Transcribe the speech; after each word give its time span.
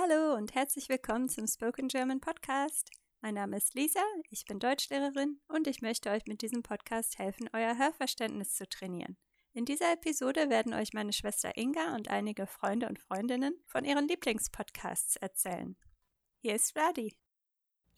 Hallo 0.00 0.36
und 0.36 0.54
herzlich 0.54 0.88
willkommen 0.88 1.28
zum 1.28 1.48
Spoken 1.48 1.88
German 1.88 2.20
Podcast. 2.20 2.88
Mein 3.20 3.34
Name 3.34 3.56
ist 3.56 3.74
Lisa, 3.74 4.02
ich 4.30 4.44
bin 4.44 4.60
Deutschlehrerin 4.60 5.40
und 5.48 5.66
ich 5.66 5.82
möchte 5.82 6.10
euch 6.10 6.24
mit 6.26 6.40
diesem 6.40 6.62
Podcast 6.62 7.18
helfen, 7.18 7.50
euer 7.52 7.76
Hörverständnis 7.76 8.54
zu 8.54 8.68
trainieren. 8.68 9.16
In 9.54 9.64
dieser 9.64 9.92
Episode 9.92 10.50
werden 10.50 10.72
euch 10.72 10.92
meine 10.92 11.12
Schwester 11.12 11.56
Inga 11.56 11.96
und 11.96 12.10
einige 12.10 12.46
Freunde 12.46 12.86
und 12.88 13.00
Freundinnen 13.00 13.54
von 13.66 13.84
ihren 13.84 14.06
Lieblingspodcasts 14.06 15.16
erzählen. 15.16 15.76
Hier 16.42 16.54
ist 16.54 16.70
Vladi. 16.70 17.16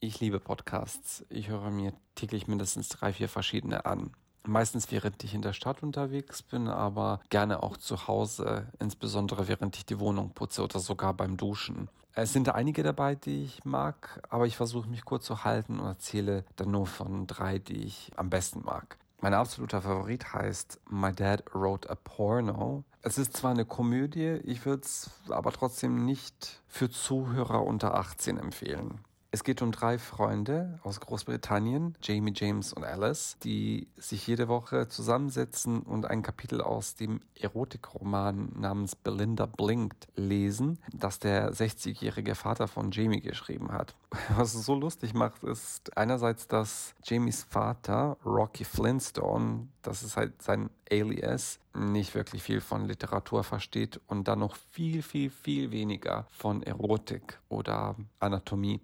Ich 0.01 0.21
liebe 0.21 0.41
Podcasts. 0.41 1.27
Ich 1.29 1.49
höre 1.49 1.71
mir 1.71 1.93
täglich 2.15 2.47
mindestens 2.47 2.89
drei, 2.89 3.13
vier 3.13 3.29
verschiedene 3.29 3.85
an. 3.85 4.17
Meistens 4.45 4.91
während 4.91 5.23
ich 5.23 5.35
in 5.35 5.43
der 5.43 5.53
Stadt 5.53 5.83
unterwegs 5.83 6.43
bin, 6.43 6.69
aber 6.69 7.21
gerne 7.29 7.63
auch 7.63 7.77
zu 7.77 8.09
Hause, 8.09 8.67
insbesondere 8.79 9.49
während 9.49 9.77
ich 9.77 9.87
die 9.87 10.01
Wohnung 10.01 10.31
putze 10.31 10.63
oder 10.63 10.81
sogar 10.81 11.15
beim 11.15 11.37
Duschen. 11.37 11.89
Es 12.15 12.33
sind 12.33 12.49
einige 12.49 12.83
dabei, 12.83 13.15
die 13.15 13.45
ich 13.45 13.65
mag, 13.65 14.21
aber 14.29 14.47
ich 14.47 14.57
versuche 14.57 14.89
mich 14.89 15.05
kurz 15.05 15.27
zu 15.27 15.45
halten 15.45 15.79
und 15.79 15.87
erzähle 15.87 16.45
dann 16.57 16.71
nur 16.71 16.87
von 16.87 17.27
drei, 17.27 17.59
die 17.59 17.85
ich 17.85 18.11
am 18.17 18.31
besten 18.31 18.63
mag. 18.65 18.99
Mein 19.21 19.35
absoluter 19.35 19.83
Favorit 19.83 20.33
heißt 20.33 20.81
My 20.89 21.13
Dad 21.13 21.45
Wrote 21.53 21.91
a 21.91 21.95
Porno. 21.95 22.85
Es 23.03 23.19
ist 23.19 23.37
zwar 23.37 23.51
eine 23.51 23.67
Komödie, 23.67 24.41
ich 24.45 24.65
würde 24.65 24.83
es 24.83 25.11
aber 25.29 25.53
trotzdem 25.53 26.05
nicht 26.05 26.63
für 26.67 26.91
Zuhörer 26.91 27.63
unter 27.65 27.95
18 27.95 28.39
empfehlen. 28.39 29.01
Es 29.33 29.45
geht 29.45 29.63
um 29.63 29.71
drei 29.71 29.97
Freunde 29.97 30.81
aus 30.83 30.99
Großbritannien, 30.99 31.97
Jamie, 32.03 32.33
James 32.35 32.73
und 32.73 32.83
Alice, 32.83 33.37
die 33.45 33.87
sich 33.97 34.27
jede 34.27 34.49
Woche 34.49 34.89
zusammensetzen 34.89 35.83
und 35.83 36.05
ein 36.05 36.23
Kapitel 36.23 36.61
aus 36.61 36.97
dem 36.97 37.21
Erotikroman 37.37 38.51
namens 38.57 38.97
Belinda 38.97 39.47
Blinkt 39.47 40.09
lesen, 40.17 40.81
das 40.93 41.21
der 41.21 41.53
60-jährige 41.53 42.35
Vater 42.35 42.67
von 42.67 42.91
Jamie 42.91 43.21
geschrieben 43.21 43.71
hat. 43.71 43.95
Was 44.37 44.55
es 44.55 44.67
so 44.67 44.75
lustig 44.75 45.15
macht, 45.15 45.45
ist 45.45 45.97
einerseits, 45.97 46.49
dass 46.49 46.97
Jamies 47.05 47.45
Vater, 47.45 48.17
Rocky 48.25 48.65
Flintstone, 48.65 49.69
das 49.83 50.03
ist 50.03 50.17
halt 50.17 50.43
sein 50.43 50.71
Alias, 50.91 51.61
nicht 51.73 52.17
wirklich 52.17 52.43
viel 52.43 52.61
von 52.61 52.85
Literatur 52.87 53.45
versteht 53.45 54.01
und 54.09 54.27
dann 54.27 54.41
noch 54.41 54.57
viel, 54.73 55.03
viel, 55.03 55.31
viel 55.31 55.71
weniger 55.71 56.27
von 56.33 56.65
Erotik 56.65 57.39
oder 57.49 57.95
Anatomie. 58.19 58.81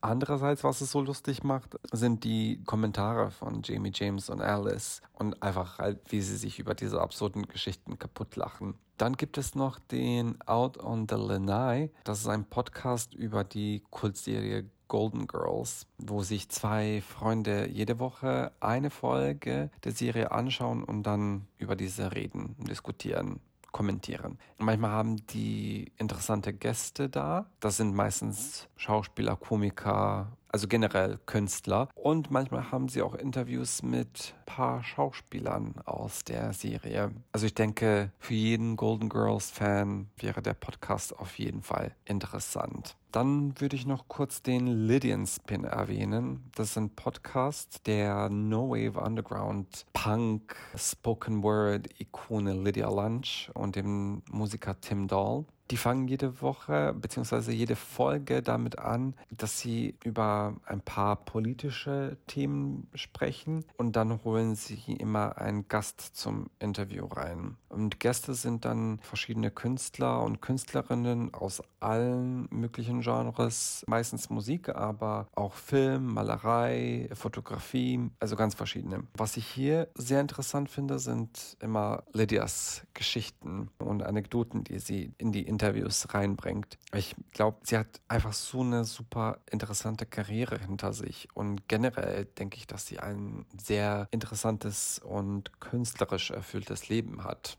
Andererseits, 0.00 0.62
was 0.62 0.80
es 0.80 0.92
so 0.92 1.00
lustig 1.00 1.42
macht, 1.42 1.76
sind 1.90 2.22
die 2.22 2.62
Kommentare 2.64 3.30
von 3.32 3.62
Jamie 3.64 3.90
James 3.92 4.30
und 4.30 4.40
Alice 4.40 5.02
und 5.12 5.42
einfach 5.42 5.78
halt, 5.78 6.00
wie 6.10 6.20
sie 6.20 6.36
sich 6.36 6.60
über 6.60 6.74
diese 6.74 7.00
absurden 7.00 7.48
Geschichten 7.48 7.98
kaputt 7.98 8.36
lachen. 8.36 8.74
Dann 8.96 9.16
gibt 9.16 9.38
es 9.38 9.54
noch 9.54 9.78
den 9.78 10.40
Out 10.42 10.78
on 10.78 11.06
the 11.08 11.16
Lanai. 11.16 11.90
Das 12.04 12.20
ist 12.20 12.28
ein 12.28 12.44
Podcast 12.44 13.14
über 13.14 13.42
die 13.42 13.82
Kultserie 13.90 14.70
Golden 14.86 15.26
Girls, 15.26 15.86
wo 15.98 16.22
sich 16.22 16.48
zwei 16.48 17.02
Freunde 17.02 17.68
jede 17.68 17.98
Woche 17.98 18.52
eine 18.60 18.90
Folge 18.90 19.70
der 19.84 19.92
Serie 19.92 20.30
anschauen 20.30 20.82
und 20.82 21.02
dann 21.02 21.46
über 21.58 21.76
diese 21.76 22.14
reden, 22.14 22.56
diskutieren 22.58 23.40
kommentieren. 23.72 24.38
Manchmal 24.58 24.90
haben 24.90 25.26
die 25.28 25.92
interessante 25.96 26.52
Gäste 26.52 27.08
da. 27.08 27.46
Das 27.60 27.76
sind 27.76 27.94
meistens 27.94 28.68
Schauspieler, 28.76 29.36
Komiker, 29.36 30.37
also 30.48 30.68
generell 30.68 31.18
Künstler. 31.26 31.88
Und 31.94 32.30
manchmal 32.30 32.70
haben 32.70 32.88
sie 32.88 33.02
auch 33.02 33.14
Interviews 33.14 33.82
mit 33.82 34.34
ein 34.38 34.46
paar 34.46 34.82
Schauspielern 34.82 35.74
aus 35.84 36.24
der 36.24 36.52
Serie. 36.52 37.10
Also 37.32 37.46
ich 37.46 37.54
denke, 37.54 38.12
für 38.18 38.34
jeden 38.34 38.76
Golden 38.76 39.08
Girls 39.08 39.50
Fan 39.50 40.08
wäre 40.16 40.42
der 40.42 40.54
Podcast 40.54 41.18
auf 41.18 41.38
jeden 41.38 41.62
Fall 41.62 41.94
interessant. 42.04 42.96
Dann 43.12 43.58
würde 43.58 43.76
ich 43.76 43.86
noch 43.86 44.08
kurz 44.08 44.42
den 44.42 44.66
Lydian 44.66 45.26
Spin 45.26 45.64
erwähnen. 45.64 46.50
Das 46.54 46.70
ist 46.70 46.76
ein 46.76 46.90
Podcast 46.90 47.86
der 47.86 48.28
No 48.28 48.70
Wave 48.70 49.00
Underground 49.00 49.86
Punk 49.94 50.56
Spoken 50.76 51.42
Word 51.42 51.88
Ikone 51.98 52.52
Lydia 52.52 52.90
Lunch 52.90 53.50
und 53.54 53.76
dem 53.76 54.22
Musiker 54.30 54.78
Tim 54.80 55.08
Dahl. 55.08 55.46
Die 55.70 55.76
fangen 55.76 56.08
jede 56.08 56.40
Woche 56.40 56.94
bzw. 56.98 57.52
jede 57.52 57.76
Folge 57.76 58.42
damit 58.42 58.78
an, 58.78 59.14
dass 59.30 59.58
sie 59.58 59.96
über 60.02 60.56
ein 60.64 60.80
paar 60.80 61.16
politische 61.16 62.16
Themen 62.26 62.88
sprechen 62.94 63.64
und 63.76 63.96
dann 63.96 64.24
holen 64.24 64.54
sie 64.54 64.78
immer 64.94 65.36
einen 65.36 65.68
Gast 65.68 66.00
zum 66.00 66.48
Interview 66.58 67.04
rein. 67.04 67.56
Und 67.68 68.00
Gäste 68.00 68.34
sind 68.34 68.64
dann 68.64 68.98
verschiedene 69.02 69.50
Künstler 69.50 70.22
und 70.22 70.40
Künstlerinnen 70.40 71.34
aus 71.34 71.62
allen 71.80 72.48
möglichen 72.50 73.02
Genres, 73.02 73.84
meistens 73.86 74.30
Musik, 74.30 74.70
aber 74.70 75.28
auch 75.34 75.52
Film, 75.52 76.06
Malerei, 76.14 77.08
Fotografie, 77.12 78.10
also 78.20 78.36
ganz 78.36 78.54
verschiedene. 78.54 79.04
Was 79.14 79.36
ich 79.36 79.46
hier 79.46 79.88
sehr 79.94 80.20
interessant 80.20 80.70
finde, 80.70 80.98
sind 80.98 81.56
immer 81.60 82.04
Lydias 82.12 82.86
Geschichten 82.94 83.70
und 83.78 84.02
Anekdoten, 84.02 84.64
die 84.64 84.78
sie 84.78 85.12
in 85.18 85.32
die 85.32 85.46
Interviews 85.58 86.14
reinbringt. 86.14 86.78
Ich 86.94 87.16
glaube, 87.32 87.58
sie 87.64 87.76
hat 87.76 88.00
einfach 88.06 88.32
so 88.32 88.60
eine 88.60 88.84
super 88.84 89.40
interessante 89.50 90.06
Karriere 90.06 90.56
hinter 90.56 90.92
sich 90.92 91.28
und 91.34 91.66
generell 91.66 92.26
denke 92.26 92.58
ich, 92.58 92.68
dass 92.68 92.86
sie 92.86 93.00
ein 93.00 93.44
sehr 93.60 94.06
interessantes 94.12 95.00
und 95.00 95.60
künstlerisch 95.60 96.30
erfülltes 96.30 96.88
Leben 96.88 97.24
hat. 97.24 97.58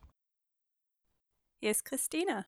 Hier 1.61 1.71
ist 1.71 1.83
Christina. 1.83 2.45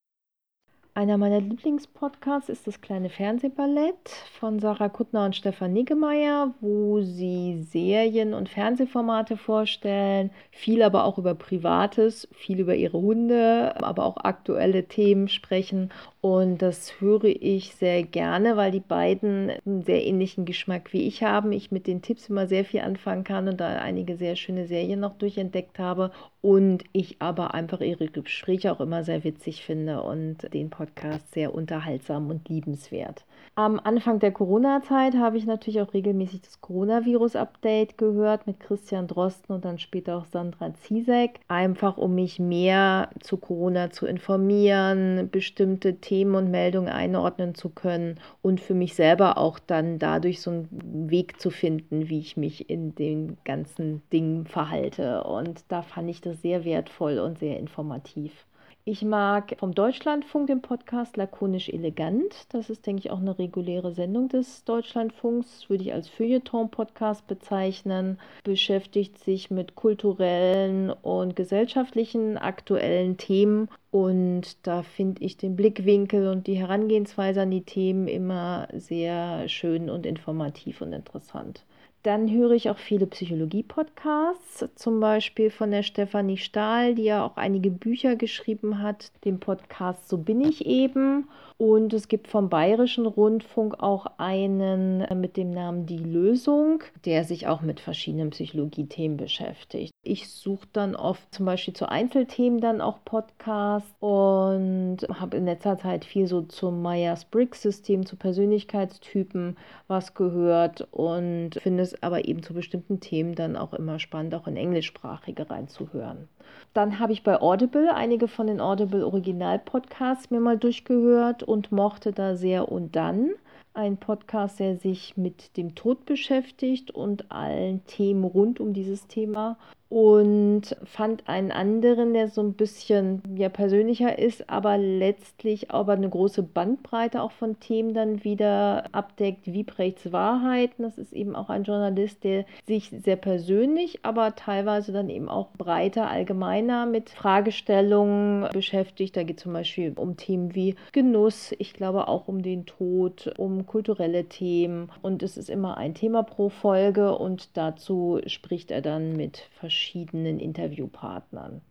Einer 0.93 1.17
meiner 1.17 1.39
Lieblingspodcasts 1.39 2.49
ist 2.49 2.67
das 2.67 2.81
kleine 2.81 3.09
Fernsehballett 3.09 4.09
von 4.37 4.59
Sarah 4.59 4.89
Kuttner 4.89 5.23
und 5.23 5.37
Stefan 5.37 5.71
Niggemeier, 5.71 6.53
wo 6.59 6.99
sie 6.99 7.63
Serien 7.63 8.33
und 8.33 8.49
Fernsehformate 8.49 9.37
vorstellen, 9.37 10.31
viel 10.51 10.83
aber 10.83 11.05
auch 11.05 11.17
über 11.17 11.33
Privates, 11.33 12.27
viel 12.33 12.59
über 12.59 12.75
ihre 12.75 12.99
Hunde, 13.01 13.73
aber 13.81 14.03
auch 14.03 14.17
aktuelle 14.17 14.85
Themen 14.89 15.29
sprechen. 15.29 15.93
Und 16.21 16.59
das 16.61 17.01
höre 17.01 17.23
ich 17.23 17.73
sehr 17.73 18.03
gerne, 18.03 18.55
weil 18.55 18.69
die 18.69 18.79
beiden 18.79 19.49
einen 19.65 19.81
sehr 19.81 20.05
ähnlichen 20.05 20.45
Geschmack 20.45 20.93
wie 20.93 21.07
ich 21.07 21.23
haben. 21.23 21.51
Ich 21.51 21.71
mit 21.71 21.87
den 21.87 22.03
Tipps 22.03 22.29
immer 22.29 22.45
sehr 22.45 22.63
viel 22.63 22.81
anfangen 22.81 23.23
kann 23.23 23.47
und 23.47 23.59
da 23.59 23.79
einige 23.79 24.17
sehr 24.17 24.35
schöne 24.35 24.67
Serien 24.67 24.99
noch 24.99 25.15
durchentdeckt 25.15 25.79
habe. 25.79 26.11
Und 26.41 26.83
ich 26.91 27.17
aber 27.19 27.55
einfach 27.55 27.81
ihre 27.81 28.07
Gespräche 28.07 28.71
auch 28.71 28.79
immer 28.81 29.03
sehr 29.03 29.23
witzig 29.23 29.63
finde 29.63 30.03
und 30.03 30.53
den 30.53 30.69
Podcast 30.69 31.33
sehr 31.33 31.55
unterhaltsam 31.55 32.29
und 32.29 32.47
liebenswert. 32.49 33.25
Am 33.55 33.79
Anfang 33.83 34.19
der 34.19 34.31
Corona-Zeit 34.31 35.15
habe 35.15 35.37
ich 35.37 35.45
natürlich 35.45 35.81
auch 35.81 35.93
regelmäßig 35.93 36.41
das 36.41 36.61
Coronavirus-Update 36.61 37.97
gehört 37.97 38.47
mit 38.47 38.59
Christian 38.59 39.07
Drosten 39.07 39.53
und 39.53 39.65
dann 39.65 39.77
später 39.77 40.17
auch 40.17 40.25
Sandra 40.25 40.73
Ziesek, 40.75 41.39
einfach 41.47 41.97
um 41.97 42.15
mich 42.15 42.39
mehr 42.39 43.09
zu 43.19 43.37
Corona 43.37 43.89
zu 43.91 44.05
informieren, 44.05 45.29
bestimmte 45.31 45.95
Themen 45.95 46.10
und 46.35 46.51
Meldungen 46.51 46.89
einordnen 46.89 47.55
zu 47.55 47.69
können 47.69 48.19
und 48.41 48.59
für 48.59 48.73
mich 48.73 48.95
selber 48.95 49.37
auch 49.37 49.59
dann 49.59 49.99
dadurch 49.99 50.41
so 50.41 50.51
einen 50.51 51.09
Weg 51.09 51.39
zu 51.39 51.49
finden, 51.49 52.09
wie 52.09 52.19
ich 52.19 52.37
mich 52.37 52.69
in 52.69 52.93
den 52.95 53.37
ganzen 53.45 54.01
Dingen 54.11 54.45
verhalte. 54.45 55.23
Und 55.23 55.63
da 55.69 55.81
fand 55.81 56.09
ich 56.09 56.21
das 56.21 56.41
sehr 56.41 56.65
wertvoll 56.65 57.19
und 57.19 57.39
sehr 57.39 57.57
informativ. 57.57 58.45
Ich 58.83 59.03
mag 59.03 59.55
vom 59.59 59.75
Deutschlandfunk 59.75 60.47
den 60.47 60.63
Podcast 60.63 61.15
Lakonisch 61.15 61.69
Elegant. 61.69 62.47
Das 62.49 62.71
ist, 62.71 62.87
denke 62.87 63.01
ich, 63.01 63.11
auch 63.11 63.19
eine 63.19 63.37
reguläre 63.37 63.93
Sendung 63.93 64.27
des 64.27 64.63
Deutschlandfunks. 64.63 65.69
Würde 65.69 65.83
ich 65.83 65.93
als 65.93 66.09
Feuilleton-Podcast 66.09 67.27
bezeichnen. 67.27 68.19
Beschäftigt 68.43 69.19
sich 69.19 69.51
mit 69.51 69.75
kulturellen 69.75 70.89
und 70.89 71.35
gesellschaftlichen 71.35 72.39
aktuellen 72.39 73.17
Themen. 73.17 73.69
Und 73.91 74.65
da 74.65 74.81
finde 74.81 75.21
ich 75.21 75.37
den 75.37 75.55
Blickwinkel 75.55 76.27
und 76.27 76.47
die 76.47 76.57
Herangehensweise 76.57 77.43
an 77.43 77.51
die 77.51 77.61
Themen 77.61 78.07
immer 78.07 78.67
sehr 78.73 79.47
schön 79.47 79.91
und 79.91 80.07
informativ 80.07 80.81
und 80.81 80.93
interessant. 80.93 81.63
Dann 82.03 82.31
höre 82.31 82.51
ich 82.51 82.69
auch 82.69 82.79
viele 82.79 83.05
Psychologie-Podcasts, 83.05 84.65
zum 84.75 84.99
Beispiel 84.99 85.51
von 85.51 85.69
der 85.69 85.83
Stefanie 85.83 86.37
Stahl, 86.37 86.95
die 86.95 87.03
ja 87.03 87.23
auch 87.23 87.37
einige 87.37 87.69
Bücher 87.69 88.15
geschrieben 88.15 88.81
hat, 88.81 89.11
den 89.23 89.39
Podcast 89.39 90.09
So 90.09 90.17
bin 90.17 90.41
ich 90.41 90.65
eben. 90.65 91.29
Und 91.61 91.93
es 91.93 92.07
gibt 92.07 92.27
vom 92.27 92.49
Bayerischen 92.49 93.05
Rundfunk 93.05 93.83
auch 93.83 94.07
einen 94.17 95.05
mit 95.21 95.37
dem 95.37 95.51
Namen 95.51 95.85
Die 95.85 95.99
Lösung, 95.99 96.81
der 97.05 97.23
sich 97.23 97.45
auch 97.45 97.61
mit 97.61 97.79
verschiedenen 97.79 98.31
Psychologie-Themen 98.31 99.15
beschäftigt. 99.15 99.91
Ich 100.01 100.31
suche 100.31 100.67
dann 100.73 100.95
oft 100.95 101.31
zum 101.31 101.45
Beispiel 101.45 101.75
zu 101.75 101.87
Einzelthemen 101.87 102.59
dann 102.59 102.81
auch 102.81 103.05
Podcasts 103.05 103.93
und 103.99 104.97
habe 105.13 105.37
in 105.37 105.45
letzter 105.45 105.77
Zeit 105.77 106.03
viel 106.03 106.25
so 106.25 106.41
zum 106.41 106.81
Myers-Briggs-System, 106.81 108.07
zu 108.07 108.15
Persönlichkeitstypen 108.15 109.55
was 109.87 110.15
gehört 110.15 110.87
und 110.89 111.59
finde 111.61 111.83
es 111.83 112.01
aber 112.01 112.25
eben 112.25 112.41
zu 112.41 112.55
bestimmten 112.55 113.01
Themen 113.01 113.35
dann 113.35 113.55
auch 113.55 113.75
immer 113.75 113.99
spannend, 113.99 114.33
auch 114.33 114.47
in 114.47 114.57
englischsprachige 114.57 115.47
reinzuhören. 115.47 116.27
Dann 116.73 116.99
habe 116.99 117.13
ich 117.13 117.23
bei 117.23 117.39
Audible 117.39 117.93
einige 117.93 118.27
von 118.27 118.47
den 118.47 118.61
Audible 118.61 119.05
Original 119.05 119.59
Podcasts 119.59 120.31
mir 120.31 120.39
mal 120.39 120.57
durchgehört 120.57 121.43
und 121.51 121.71
mochte 121.71 122.11
da 122.11 122.35
sehr. 122.35 122.71
Und 122.71 122.95
dann 122.95 123.31
ein 123.73 123.97
Podcast, 123.97 124.59
der 124.59 124.77
sich 124.77 125.17
mit 125.17 125.57
dem 125.57 125.75
Tod 125.75 126.05
beschäftigt 126.05 126.91
und 126.91 127.31
allen 127.31 127.85
Themen 127.85 128.23
rund 128.23 128.59
um 128.59 128.73
dieses 128.73 129.07
Thema 129.07 129.57
und 129.91 130.77
fand 130.85 131.27
einen 131.27 131.51
anderen, 131.51 132.13
der 132.13 132.29
so 132.29 132.39
ein 132.41 132.53
bisschen 132.53 133.21
ja, 133.35 133.49
persönlicher 133.49 134.17
ist, 134.17 134.49
aber 134.49 134.77
letztlich 134.77 135.69
aber 135.71 135.91
eine 135.91 136.07
große 136.07 136.43
Bandbreite 136.43 137.21
auch 137.21 137.33
von 137.33 137.59
Themen 137.59 137.93
dann 137.93 138.23
wieder 138.23 138.85
abdeckt, 138.93 139.47
wie 139.47 139.63
Brechts 139.63 140.13
Wahrheiten. 140.13 140.83
Das 140.83 140.97
ist 140.97 141.11
eben 141.11 141.35
auch 141.35 141.49
ein 141.49 141.65
Journalist, 141.65 142.23
der 142.23 142.45
sich 142.65 142.89
sehr 143.03 143.17
persönlich, 143.17 143.99
aber 144.03 144.33
teilweise 144.37 144.93
dann 144.93 145.09
eben 145.09 145.27
auch 145.27 145.49
breiter, 145.57 146.09
allgemeiner 146.09 146.85
mit 146.85 147.09
Fragestellungen 147.09 148.47
beschäftigt. 148.53 149.17
Da 149.17 149.23
geht 149.23 149.39
es 149.39 149.43
zum 149.43 149.51
Beispiel 149.51 149.91
um 149.97 150.15
Themen 150.15 150.55
wie 150.55 150.75
Genuss, 150.93 151.53
ich 151.59 151.73
glaube 151.73 152.07
auch 152.07 152.29
um 152.29 152.43
den 152.43 152.65
Tod, 152.65 153.33
um 153.37 153.65
kulturelle 153.65 154.23
Themen 154.23 154.89
und 155.01 155.21
es 155.21 155.35
ist 155.35 155.49
immer 155.49 155.77
ein 155.77 155.95
Thema 155.95 156.23
pro 156.23 156.47
Folge 156.47 157.17
und 157.17 157.57
dazu 157.57 158.21
spricht 158.27 158.71
er 158.71 158.81
dann 158.81 159.17
mit 159.17 159.49
verschiedenen 159.59 159.80
verschiedenen 159.81 160.39
Interviewpartnern. 160.39 161.61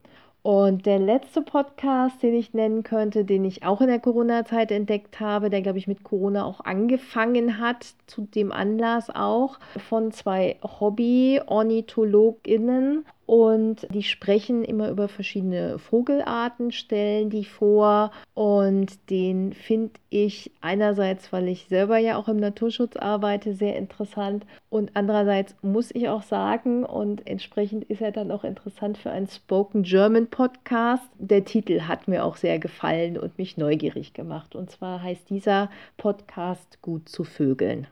Und 0.43 0.87
der 0.87 0.99
letzte 0.99 1.43
Podcast, 1.43 2.23
den 2.23 2.35
ich 2.35 2.55
nennen 2.55 2.83
könnte, 2.83 3.27
den 3.27 3.45
ich 3.45 3.63
auch 3.63 3.83
in 3.83 3.89
der 3.89 4.01
Corona-Zeit 4.01 4.73
entdeckt 4.73 5.21
habe, 5.21 5.51
der, 5.51 5.61
glaube 5.63 5.79
ich, 5.79 5.87
mit 5.87 6.03
Corona 6.03 6.45
auch 6.45 6.65
angefangen 6.65 7.61
hat, 7.61 7.95
zu 8.07 8.23
dem 8.23 8.51
Anlass 8.51 9.11
auch, 9.11 9.61
von 9.89 10.11
zwei 10.13 10.57
Hobby-OrnithologInnen 10.63 13.05
und 13.31 13.87
die 13.95 14.03
sprechen 14.03 14.65
immer 14.65 14.89
über 14.91 15.07
verschiedene 15.07 15.79
Vogelarten, 15.79 16.73
stellen 16.73 17.31
die 17.31 17.45
vor 17.45 18.11
und 18.35 19.09
den 19.09 19.53
finde 19.53 19.93
ich 20.09 20.51
einerseits, 20.61 21.33
weil 21.33 21.47
ich 21.47 21.67
selber 21.69 21.97
ja 21.97 22.17
auch 22.17 22.27
im 22.27 22.39
Naturschutz 22.39 22.97
arbeite, 22.97 23.55
sehr 23.55 23.77
interessant 23.77 24.47
und 24.69 24.91
andererseits 24.95 25.55
muss 25.63 25.95
ich 25.95 26.09
auch 26.09 26.25
sagen 26.25 26.85
und 26.85 27.25
entsprechend 27.29 27.85
ist 27.85 28.03
er 28.03 28.11
dann 28.11 28.33
auch 28.33 28.43
interessant 28.43 28.99
für 28.99 29.13
einen 29.13 29.29
Spoken 29.29 29.85
German 29.85 30.27
Podcast. 30.27 31.09
Der 31.17 31.45
Titel 31.45 31.83
hat 31.83 32.09
mir 32.09 32.25
auch 32.25 32.35
sehr 32.35 32.59
gefallen 32.59 33.17
und 33.17 33.39
mich 33.39 33.57
neugierig 33.57 34.13
gemacht 34.13 34.57
und 34.57 34.73
zwar 34.73 35.05
heißt 35.05 35.31
dieser 35.31 35.71
Podcast 35.99 36.83
Gut 36.83 37.09
zu 37.09 37.23
Vögeln. 37.23 37.87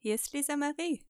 Hier 0.00 0.14
ist 0.14 0.32
Lisa 0.32 0.56
Marie. 0.56 1.02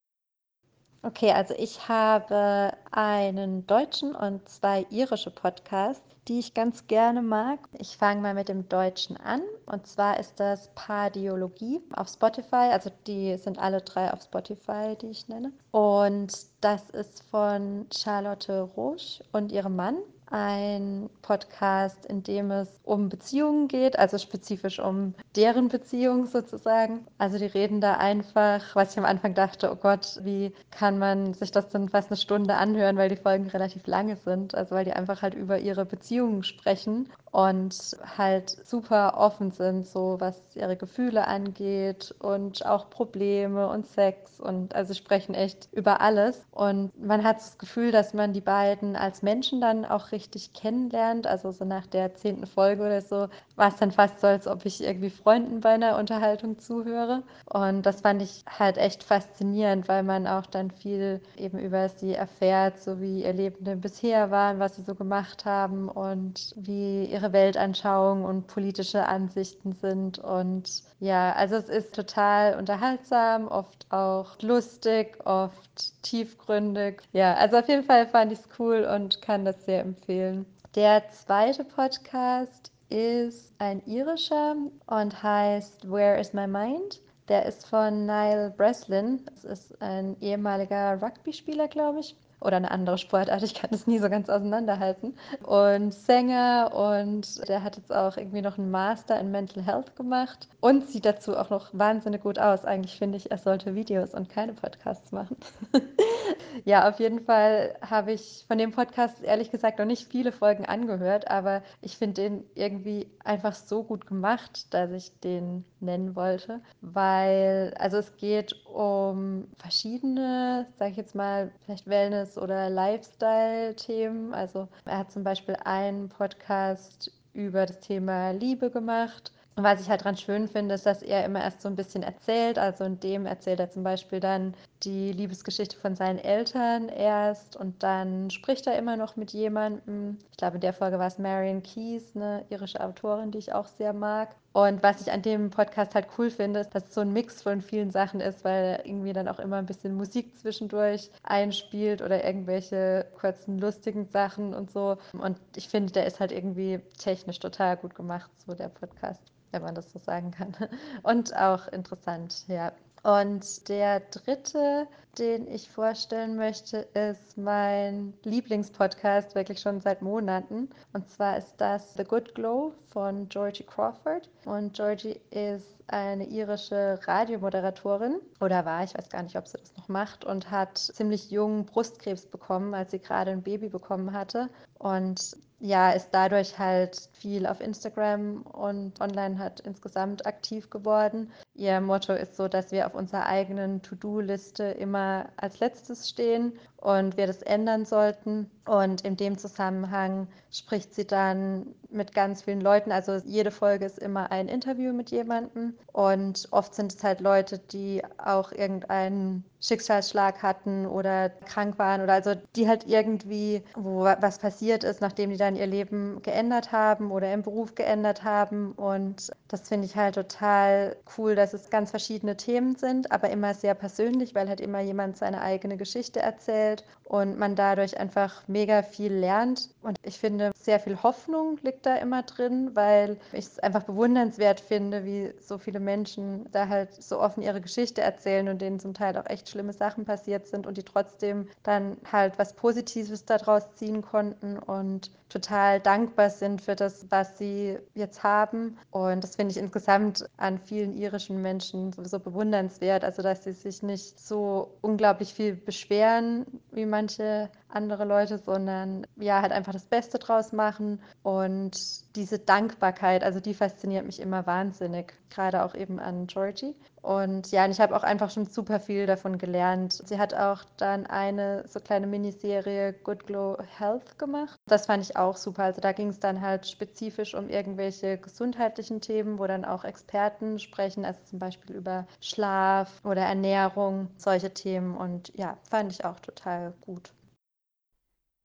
Okay, 1.06 1.32
also 1.32 1.52
ich 1.58 1.86
habe 1.86 2.72
einen 2.90 3.66
deutschen 3.66 4.14
und 4.14 4.48
zwei 4.48 4.86
irische 4.88 5.30
Podcasts, 5.30 6.02
die 6.28 6.38
ich 6.38 6.54
ganz 6.54 6.86
gerne 6.86 7.20
mag. 7.20 7.58
Ich 7.78 7.98
fange 7.98 8.22
mal 8.22 8.32
mit 8.32 8.48
dem 8.48 8.70
deutschen 8.70 9.18
an. 9.18 9.42
Und 9.66 9.86
zwar 9.86 10.18
ist 10.18 10.40
das 10.40 10.70
Pardiologie 10.74 11.82
auf 11.94 12.08
Spotify. 12.08 12.70
Also 12.72 12.90
die 13.06 13.36
sind 13.36 13.58
alle 13.58 13.82
drei 13.82 14.14
auf 14.14 14.22
Spotify, 14.22 14.96
die 14.98 15.08
ich 15.08 15.28
nenne. 15.28 15.52
Und 15.72 16.32
das 16.62 16.88
ist 16.88 17.22
von 17.24 17.86
Charlotte 17.94 18.62
Roche 18.62 19.22
und 19.32 19.52
ihrem 19.52 19.76
Mann 19.76 19.96
ein 20.30 21.10
Podcast, 21.22 22.06
in 22.06 22.22
dem 22.22 22.50
es 22.50 22.68
um 22.82 23.08
Beziehungen 23.08 23.68
geht, 23.68 23.98
also 23.98 24.18
spezifisch 24.18 24.78
um 24.78 25.14
deren 25.36 25.68
Beziehung 25.68 26.26
sozusagen. 26.26 27.06
Also 27.18 27.38
die 27.38 27.46
reden 27.46 27.80
da 27.80 27.94
einfach, 27.94 28.74
was 28.74 28.92
ich 28.92 28.98
am 28.98 29.04
Anfang 29.04 29.34
dachte, 29.34 29.70
oh 29.72 29.76
Gott, 29.76 30.20
wie 30.22 30.52
kann 30.70 30.98
man 30.98 31.34
sich 31.34 31.50
das 31.50 31.68
denn 31.68 31.88
fast 31.88 32.10
eine 32.10 32.16
Stunde 32.16 32.54
anhören, 32.54 32.96
weil 32.96 33.08
die 33.08 33.16
Folgen 33.16 33.48
relativ 33.48 33.86
lange 33.86 34.16
sind, 34.16 34.54
also 34.54 34.74
weil 34.74 34.84
die 34.84 34.92
einfach 34.92 35.22
halt 35.22 35.34
über 35.34 35.58
ihre 35.58 35.84
Beziehungen 35.84 36.42
sprechen 36.42 37.08
und 37.34 37.96
halt 38.16 38.48
super 38.64 39.18
offen 39.18 39.50
sind, 39.50 39.86
so 39.86 40.16
was 40.20 40.36
ihre 40.54 40.76
Gefühle 40.76 41.26
angeht 41.26 42.14
und 42.20 42.64
auch 42.64 42.90
Probleme 42.90 43.68
und 43.68 43.86
Sex 43.86 44.38
und 44.38 44.74
also 44.76 44.94
sprechen 44.94 45.34
echt 45.34 45.68
über 45.72 46.00
alles. 46.00 46.44
Und 46.52 46.92
man 47.04 47.24
hat 47.24 47.38
das 47.38 47.58
Gefühl, 47.58 47.90
dass 47.90 48.14
man 48.14 48.32
die 48.32 48.40
beiden 48.40 48.94
als 48.94 49.22
Menschen 49.22 49.60
dann 49.60 49.84
auch 49.84 50.12
richtig 50.14 50.52
kennenlernt. 50.52 51.26
Also 51.26 51.50
so 51.50 51.64
nach 51.64 51.87
der 51.87 52.14
zehnten 52.14 52.46
Folge 52.46 52.82
oder 52.82 53.00
so 53.02 53.28
war 53.56 53.69
es 53.69 53.76
dann 53.76 53.90
fast 53.90 54.20
so, 54.20 54.28
als 54.28 54.46
ob 54.46 54.64
ich 54.64 54.82
irgendwie 54.82 55.11
Freunden 55.11 55.61
bei 55.61 55.70
einer 55.70 55.99
Unterhaltung 55.99 56.58
zuhöre. 56.58 57.25
Und 57.46 57.82
das 57.82 58.00
fand 58.02 58.22
ich 58.22 58.44
halt 58.46 58.78
echt 58.78 59.02
faszinierend, 59.02 59.88
weil 59.88 60.05
man 60.05 60.26
auch 60.26 60.46
dann 60.46 60.70
viel 60.70 61.20
eben 61.37 61.58
über 61.58 61.88
sie 61.88 62.14
erfährt, 62.14 62.81
so 62.81 63.00
wie 63.00 63.25
ihr 63.25 63.32
Leben 63.32 63.64
denn 63.64 63.81
bisher 63.81 64.31
war, 64.31 64.58
was 64.61 64.76
sie 64.76 64.82
so 64.82 64.94
gemacht 64.94 65.44
haben 65.44 65.88
und 65.88 66.55
wie 66.56 67.06
ihre 67.06 67.25
ihre 67.25 67.32
Weltanschauung 67.32 68.25
und 68.25 68.46
politische 68.46 69.06
Ansichten 69.06 69.72
sind. 69.72 70.19
Und 70.19 70.82
ja, 71.00 71.32
also 71.32 71.56
es 71.56 71.69
ist 71.69 71.94
total 71.94 72.58
unterhaltsam, 72.58 73.49
oft 73.49 73.87
auch 73.90 74.40
lustig, 74.43 75.19
oft 75.25 76.02
tiefgründig. 76.02 77.02
Ja, 77.12 77.34
also 77.34 77.58
auf 77.58 77.69
jeden 77.69 77.84
Fall 77.84 78.06
fand 78.06 78.32
ich 78.32 78.40
es 78.40 78.49
cool 78.58 78.84
und 78.84 79.22
kann 79.22 79.44
das 79.44 79.64
sehr 79.64 79.81
empfehlen. 79.81 80.03
Der 80.06 81.08
zweite 81.10 81.64
Podcast 81.64 82.72
ist 82.90 83.54
ein 83.58 83.82
irischer 83.86 84.56
und 84.86 85.22
heißt 85.22 85.90
Where 85.90 86.20
is 86.20 86.32
My 86.32 86.46
Mind? 86.46 87.00
Der 87.28 87.46
ist 87.46 87.66
von 87.66 88.04
Niall 88.04 88.52
Breslin. 88.56 89.24
Das 89.26 89.44
ist 89.44 89.80
ein 89.80 90.16
ehemaliger 90.20 91.00
Rugby-Spieler, 91.00 91.68
glaube 91.68 92.00
ich 92.00 92.16
oder 92.44 92.56
eine 92.56 92.70
andere 92.70 92.99
Sportart. 92.99 93.43
Ich 93.43 93.55
kann 93.55 93.70
das 93.70 93.87
nie 93.87 93.99
so 93.99 94.08
ganz 94.08 94.29
auseinanderhalten. 94.29 95.17
Und 95.43 95.93
Sänger 95.93 96.73
und 96.75 97.49
der 97.49 97.62
hat 97.62 97.76
jetzt 97.76 97.93
auch 97.93 98.17
irgendwie 98.17 98.43
noch 98.43 98.58
einen 98.58 98.70
Master 98.70 99.19
in 99.19 99.31
Mental 99.31 99.64
Health 99.64 99.96
gemacht 99.96 100.49
und 100.61 100.88
sieht 100.88 101.05
dazu 101.05 101.37
auch 101.37 101.50
noch 101.50 101.70
wahnsinnig 101.73 102.23
gut 102.23 102.38
aus. 102.38 102.64
Eigentlich 102.64 102.96
finde 102.96 103.17
ich, 103.17 103.31
er 103.31 103.38
sollte 103.38 103.75
Videos 103.75 104.14
und 104.14 104.29
keine 104.29 104.52
Podcasts 104.52 105.12
machen. 105.12 105.37
ja, 106.64 106.88
auf 106.88 107.00
jeden 107.00 107.20
Fall 107.20 107.75
habe 107.81 108.12
ich 108.12 108.44
von 108.46 108.58
dem 108.58 108.73
Podcast 108.73 109.23
ehrlich 109.23 109.50
gesagt 109.50 109.79
noch 109.79 109.87
nicht 109.87 110.08
viele 110.11 110.32
Folgen 110.32 110.64
angehört, 110.64 111.31
aber 111.31 111.62
ich 111.81 111.96
finde 111.96 112.23
den 112.23 112.44
irgendwie 112.55 113.08
einfach 113.25 113.55
so 113.55 113.82
gut 113.82 114.06
gemacht, 114.06 114.73
dass 114.73 114.91
ich 114.91 115.19
den 115.20 115.64
nennen 115.81 116.17
wollte, 116.17 116.61
weil 116.81 117.75
also 117.79 117.99
es 117.99 118.17
geht 118.17 118.55
um 118.67 119.46
verschiedene, 119.56 120.67
sage 120.79 120.93
ich 120.93 120.96
jetzt 120.96 121.14
mal, 121.14 121.50
vielleicht 121.64 121.87
Wellness 121.87 122.33
oder 122.38 122.70
Lifestyle-Themen. 122.70 124.34
Also 124.34 124.69
er 124.84 124.98
hat 124.98 125.12
zum 125.12 125.24
Beispiel 125.24 125.56
einen 125.64 126.08
Podcast 126.08 127.12
über 127.32 127.67
das 127.67 127.81
Thema 127.81 128.31
Liebe 128.31 128.70
gemacht. 128.70 129.32
Und 129.56 129.62
was 129.62 129.81
ich 129.81 129.88
halt 129.88 130.03
dran 130.03 130.17
schön 130.17 130.48
finde, 130.48 130.74
ist, 130.74 130.86
dass 130.86 131.03
er 131.03 131.24
immer 131.24 131.41
erst 131.41 131.62
so 131.62 131.69
ein 131.69 131.76
bisschen 131.76 132.03
erzählt. 132.03 132.58
Also 132.58 132.84
in 132.84 132.98
dem 132.98 133.24
erzählt 133.24 133.60
er 133.60 133.70
zum 133.70 133.84
Beispiel 133.84 134.19
dann 134.19 134.55
die 134.82 135.12
Liebesgeschichte 135.12 135.76
von 135.76 135.94
seinen 135.94 136.19
Eltern 136.19 136.88
erst 136.88 137.56
und 137.56 137.82
dann 137.82 138.31
spricht 138.31 138.67
er 138.67 138.76
immer 138.76 138.96
noch 138.96 139.14
mit 139.14 139.32
jemandem. 139.32 140.19
Ich 140.32 140.38
glaube, 140.38 140.56
in 140.56 140.60
der 140.60 140.72
Folge 140.72 140.98
war 140.98 141.06
es 141.06 141.19
Marion 141.19 141.62
Keys, 141.62 142.17
eine 142.17 142.44
irische 142.50 142.81
Autorin, 142.81 143.31
die 143.31 143.38
ich 143.38 143.53
auch 143.53 143.69
sehr 143.69 143.93
mag. 143.93 144.34
Und 144.55 144.84
was 144.84 145.01
ich 145.01 145.11
an 145.11 145.20
dem 145.20 145.51
Podcast 145.51 145.96
halt 145.96 146.06
cool 146.17 146.31
finde, 146.31 146.61
ist, 146.61 146.77
dass 146.77 146.84
es 146.84 146.94
so 146.94 147.01
ein 147.01 147.13
Mix 147.13 147.43
von 147.43 147.61
vielen 147.61 147.91
Sachen 147.91 148.20
ist, 148.20 148.44
weil 148.44 148.81
irgendwie 148.84 149.13
dann 149.13 149.27
auch 149.27 149.41
immer 149.41 149.56
ein 149.56 149.67
bisschen 149.67 149.96
Musik 149.96 150.39
zwischendurch 150.39 151.11
einspielt 151.25 152.01
oder 152.01 152.25
irgendwelche 152.25 153.05
kurzen 153.19 153.58
lustigen 153.58 154.06
Sachen 154.06 154.55
und 154.55 154.70
so. 154.70 154.96
Und 155.13 155.41
ich 155.56 155.69
finde, 155.69 155.93
der 155.93 156.06
ist 156.06 156.20
halt 156.20 156.31
irgendwie 156.31 156.79
technisch 156.99 157.41
total 157.41 157.77
gut 157.77 157.96
gemacht, 157.96 158.31
so 158.46 158.55
der 158.55 158.69
Podcast, 158.69 159.20
wenn 159.51 159.63
man 159.63 159.75
das 159.75 159.91
so 159.91 159.99
sagen 159.99 160.31
kann. 160.31 160.55
Und 161.03 161.37
auch 161.37 161.67
interessant, 161.67 162.44
ja. 162.46 162.70
Und 163.05 163.69
der 163.69 164.01
dritte, 164.01 164.89
den 165.19 165.46
ich 165.46 165.69
vorstellen 165.69 166.37
möchte, 166.37 166.79
ist 166.94 167.37
mein 167.37 168.15
Lieblingspodcast, 168.23 169.34
wirklich 169.34 169.61
schon 169.61 169.82
seit 169.82 170.01
Monaten. 170.01 170.70
Und 170.94 171.11
zwar 171.11 171.37
ist 171.37 171.55
das 171.58 171.93
The 171.94 172.05
Good 172.05 172.34
Glow 172.34 172.73
von 172.87 173.29
Georgie 173.29 173.65
Crawford. 173.65 174.31
Und 174.46 174.73
Georgie 174.73 175.20
ist 175.31 175.67
eine 175.89 176.25
irische 176.25 176.99
Radiomoderatorin 177.06 178.20
oder 178.41 178.65
war, 178.65 178.84
ich 178.84 178.96
weiß 178.96 179.11
gar 179.11 179.23
nicht, 179.23 179.37
ob 179.37 179.49
sie 179.49 179.58
das 179.58 179.77
noch 179.77 179.89
macht, 179.89 180.25
und 180.25 180.51
hat 180.51 180.79
ziemlich 180.79 181.31
jungen 181.31 181.67
Brustkrebs 181.67 182.25
bekommen, 182.25 182.73
als 182.73 182.93
sie 182.93 183.01
gerade 183.01 183.32
ein 183.32 183.43
Baby 183.43 183.69
bekommen 183.69 184.15
hatte. 184.15 184.49
Und 184.79 185.37
ja, 185.61 185.93
ist 185.93 186.08
dadurch 186.13 186.58
halt 186.58 187.08
viel 187.13 187.46
auf 187.46 187.61
Instagram 187.61 188.43
und 188.43 189.01
online 189.01 189.39
hat 189.39 189.61
insgesamt 189.61 190.27
aktiv 190.27 190.70
geworden. 190.70 191.31
Ihr 191.56 191.81
Motto 191.81 192.13
ist 192.13 192.37
so, 192.37 192.49
dass 192.49 192.73
wir 192.73 192.87
auf 192.87 192.94
unserer 192.94 193.27
eigenen 193.27 193.81
To-Do-Liste 193.82 194.65
immer 194.65 195.27
als 195.37 195.61
letztes 195.61 196.08
stehen 196.08 196.58
und 196.84 197.17
wir 197.17 197.27
das 197.27 197.43
ändern 197.43 197.87
sollten. 197.87 198.51
Und 198.67 199.03
in 199.03 199.17
dem 199.17 199.39
Zusammenhang 199.39 200.29
spricht 200.51 200.94
sie 200.94 201.06
dann 201.06 201.75
mit 201.91 202.15
ganz 202.15 202.43
vielen 202.43 202.61
Leuten. 202.61 202.93
Also 202.93 203.17
jede 203.25 203.51
Folge 203.51 203.87
ist 203.87 203.99
immer 203.99 204.31
ein 204.32 204.49
Interview 204.49 204.93
mit 204.93 205.11
jemandem 205.11 205.75
und 205.93 206.49
oft 206.51 206.75
sind 206.75 206.93
es 206.93 207.03
halt 207.03 207.20
Leute, 207.20 207.58
die 207.58 208.03
auch 208.19 208.53
irgendeinen 208.53 209.44
Schicksalsschlag 209.61 210.43
hatten 210.43 210.87
oder 210.87 211.31
krank 211.31 211.79
waren 211.79 212.03
oder 212.03 212.13
also 212.13 212.34
die 212.56 212.69
halt 212.69 212.87
irgendwie, 212.87 213.63
wo 213.75 214.05
was 214.05 214.39
passiert 214.39 214.84
ist, 214.84 215.01
nachdem 215.01 215.31
die 215.31 215.37
dann 215.37 215.56
ihr 215.56 215.67
Leben 215.67 216.20
geändert 216.23 216.73
haben 216.73 217.11
oder 217.11 217.32
im 217.32 217.43
Beruf 217.43 217.75
geändert 217.75 218.25
haben. 218.25 218.73
Und 218.73 219.31
das 219.49 219.69
finde 219.69 219.87
ich 219.87 219.96
halt 219.96 220.17
total 220.17 220.96
cool, 221.17 221.34
dass 221.44 221.53
es 221.53 221.69
ganz 221.69 221.91
verschiedene 221.91 222.39
Themen 222.39 222.74
sind, 222.74 223.13
aber 223.13 223.29
immer 223.29 223.53
sehr 223.53 223.74
persönlich, 223.74 224.34
weil 224.34 224.48
halt 224.48 224.63
immer 224.63 224.81
jemand 224.81 225.19
seine 225.19 225.43
eigene 225.43 225.77
Geschichte 225.77 226.20
erzählt 226.20 226.84
und 227.05 227.39
man 227.39 227.55
dadurch 227.55 228.01
einfach 228.01 228.48
mega 228.48 228.82
viel 228.82 229.13
lernt. 229.13 229.69
Und 229.82 229.98
ich 230.03 230.19
finde, 230.19 230.53
sehr 230.58 230.81
viel 230.81 231.03
Hoffnung 231.03 231.58
liegt 231.60 231.84
da 231.84 231.96
immer 231.96 232.22
drin, 232.22 232.70
weil 232.72 233.19
ich 233.32 233.44
es 233.44 233.58
einfach 233.58 233.82
bewundernswert 233.82 234.58
finde, 234.58 235.05
wie 235.05 235.34
so 235.39 235.58
viele 235.58 235.81
Menschen 235.81 236.51
da 236.51 236.69
halt 236.69 236.94
so 236.94 237.20
offen 237.20 237.43
ihre 237.43 237.60
Geschichte 237.60 238.01
erzählen 238.01 238.48
und 238.48 238.63
denen 238.63 238.81
zum 238.81 238.94
Teil 238.94 239.15
auch 239.19 239.27
echt 239.27 239.51
schlimme 239.51 239.74
Sachen 239.74 240.06
passiert 240.06 240.46
sind 240.46 240.67
und 240.67 240.79
die 240.79 240.82
trotzdem 240.82 241.48
dann 241.63 241.98
halt 242.10 242.39
was 242.39 242.55
Positives 242.55 243.27
daraus 243.27 243.74
ziehen 243.74 244.01
konnten 244.01 244.58
und 244.58 245.10
total 245.34 245.81
dankbar 245.81 246.31
sind 246.31 246.62
für 246.62 246.76
das, 246.76 247.06
was 247.10 247.36
sie 247.38 247.76
jetzt 247.94 248.22
haben. 248.22 248.79
Und 248.93 249.24
das 249.24 249.34
finde 249.34 249.50
ich 249.50 249.58
insgesamt 249.58 250.24
an 250.36 250.60
vielen 250.60 250.96
irischen 250.96 251.43
Menschen 251.43 251.93
sowieso 251.93 252.20
bewundernswert. 252.20 253.05
Also, 253.05 253.20
dass 253.22 253.43
sie 253.43 253.53
sich 253.53 253.82
nicht 253.82 254.20
so 254.20 254.76
unglaublich 254.81 255.34
viel 255.34 255.55
beschweren 255.56 256.46
wie 256.70 256.86
manche 256.86 257.50
andere 257.74 258.04
Leute, 258.04 258.38
sondern 258.38 259.06
ja, 259.16 259.43
halt 259.43 259.52
einfach 259.52 259.72
das 259.72 259.86
Beste 259.86 260.19
draus 260.19 260.52
machen. 260.52 261.00
Und 261.22 262.16
diese 262.16 262.38
Dankbarkeit, 262.38 263.24
also 263.24 263.40
die 263.40 263.54
fasziniert 263.54 264.06
mich 264.06 264.20
immer 264.20 264.46
wahnsinnig, 264.46 265.14
gerade 265.31 265.64
auch 265.64 265.74
eben 265.74 265.98
an 265.98 266.26
Georgie. 266.26 266.74
Und 267.02 267.50
ja, 267.50 267.66
und 267.66 267.70
ich 267.70 267.81
habe 267.81 267.94
auch 267.94 268.02
einfach 268.02 268.31
schon 268.31 268.46
super 268.46 268.81
viel 268.81 269.04
davon 269.06 269.36
gelernt. 269.36 269.93
Sie 270.06 270.19
hat 270.19 270.32
auch 270.32 270.64
dann 270.78 271.06
eine 271.06 271.64
so 271.69 271.78
kleine 271.78 272.06
Miniserie 272.06 272.94
Good 272.94 273.26
Glow 273.26 273.58
Health 273.78 274.19
gemacht. 274.19 274.58
Das 274.66 274.86
fand 274.86 275.02
ich 275.02 275.16
auch 275.16 275.36
super. 275.36 275.64
Also 275.64 275.82
da 275.82 275.93
ging 275.93 276.08
es 276.08 276.19
dann 276.19 276.40
halt 276.40 276.66
spezifisch 276.66 277.34
um 277.34 277.50
irgendwelche 277.50 278.16
gesundheitlichen 278.16 279.02
Themen, 279.02 279.38
wo 279.38 279.46
dann 279.46 279.66
auch 279.66 279.84
Experten 279.84 280.58
sprechen, 280.58 281.04
also 281.04 281.20
zum 281.24 281.38
Beispiel 281.38 281.76
über 281.76 282.06
Schlaf 282.20 283.02
oder 283.04 283.22
Ernährung, 283.22 284.08
solche 284.16 284.54
Themen. 284.54 284.96
Und 284.96 285.31
ja, 285.34 285.58
fand 285.69 285.93
ich 285.93 286.06
auch 286.06 286.20
total 286.20 286.72
gut. 286.81 287.12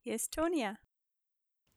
Hier 0.09 0.15
ist 0.15 0.33
Tonia. 0.33 0.75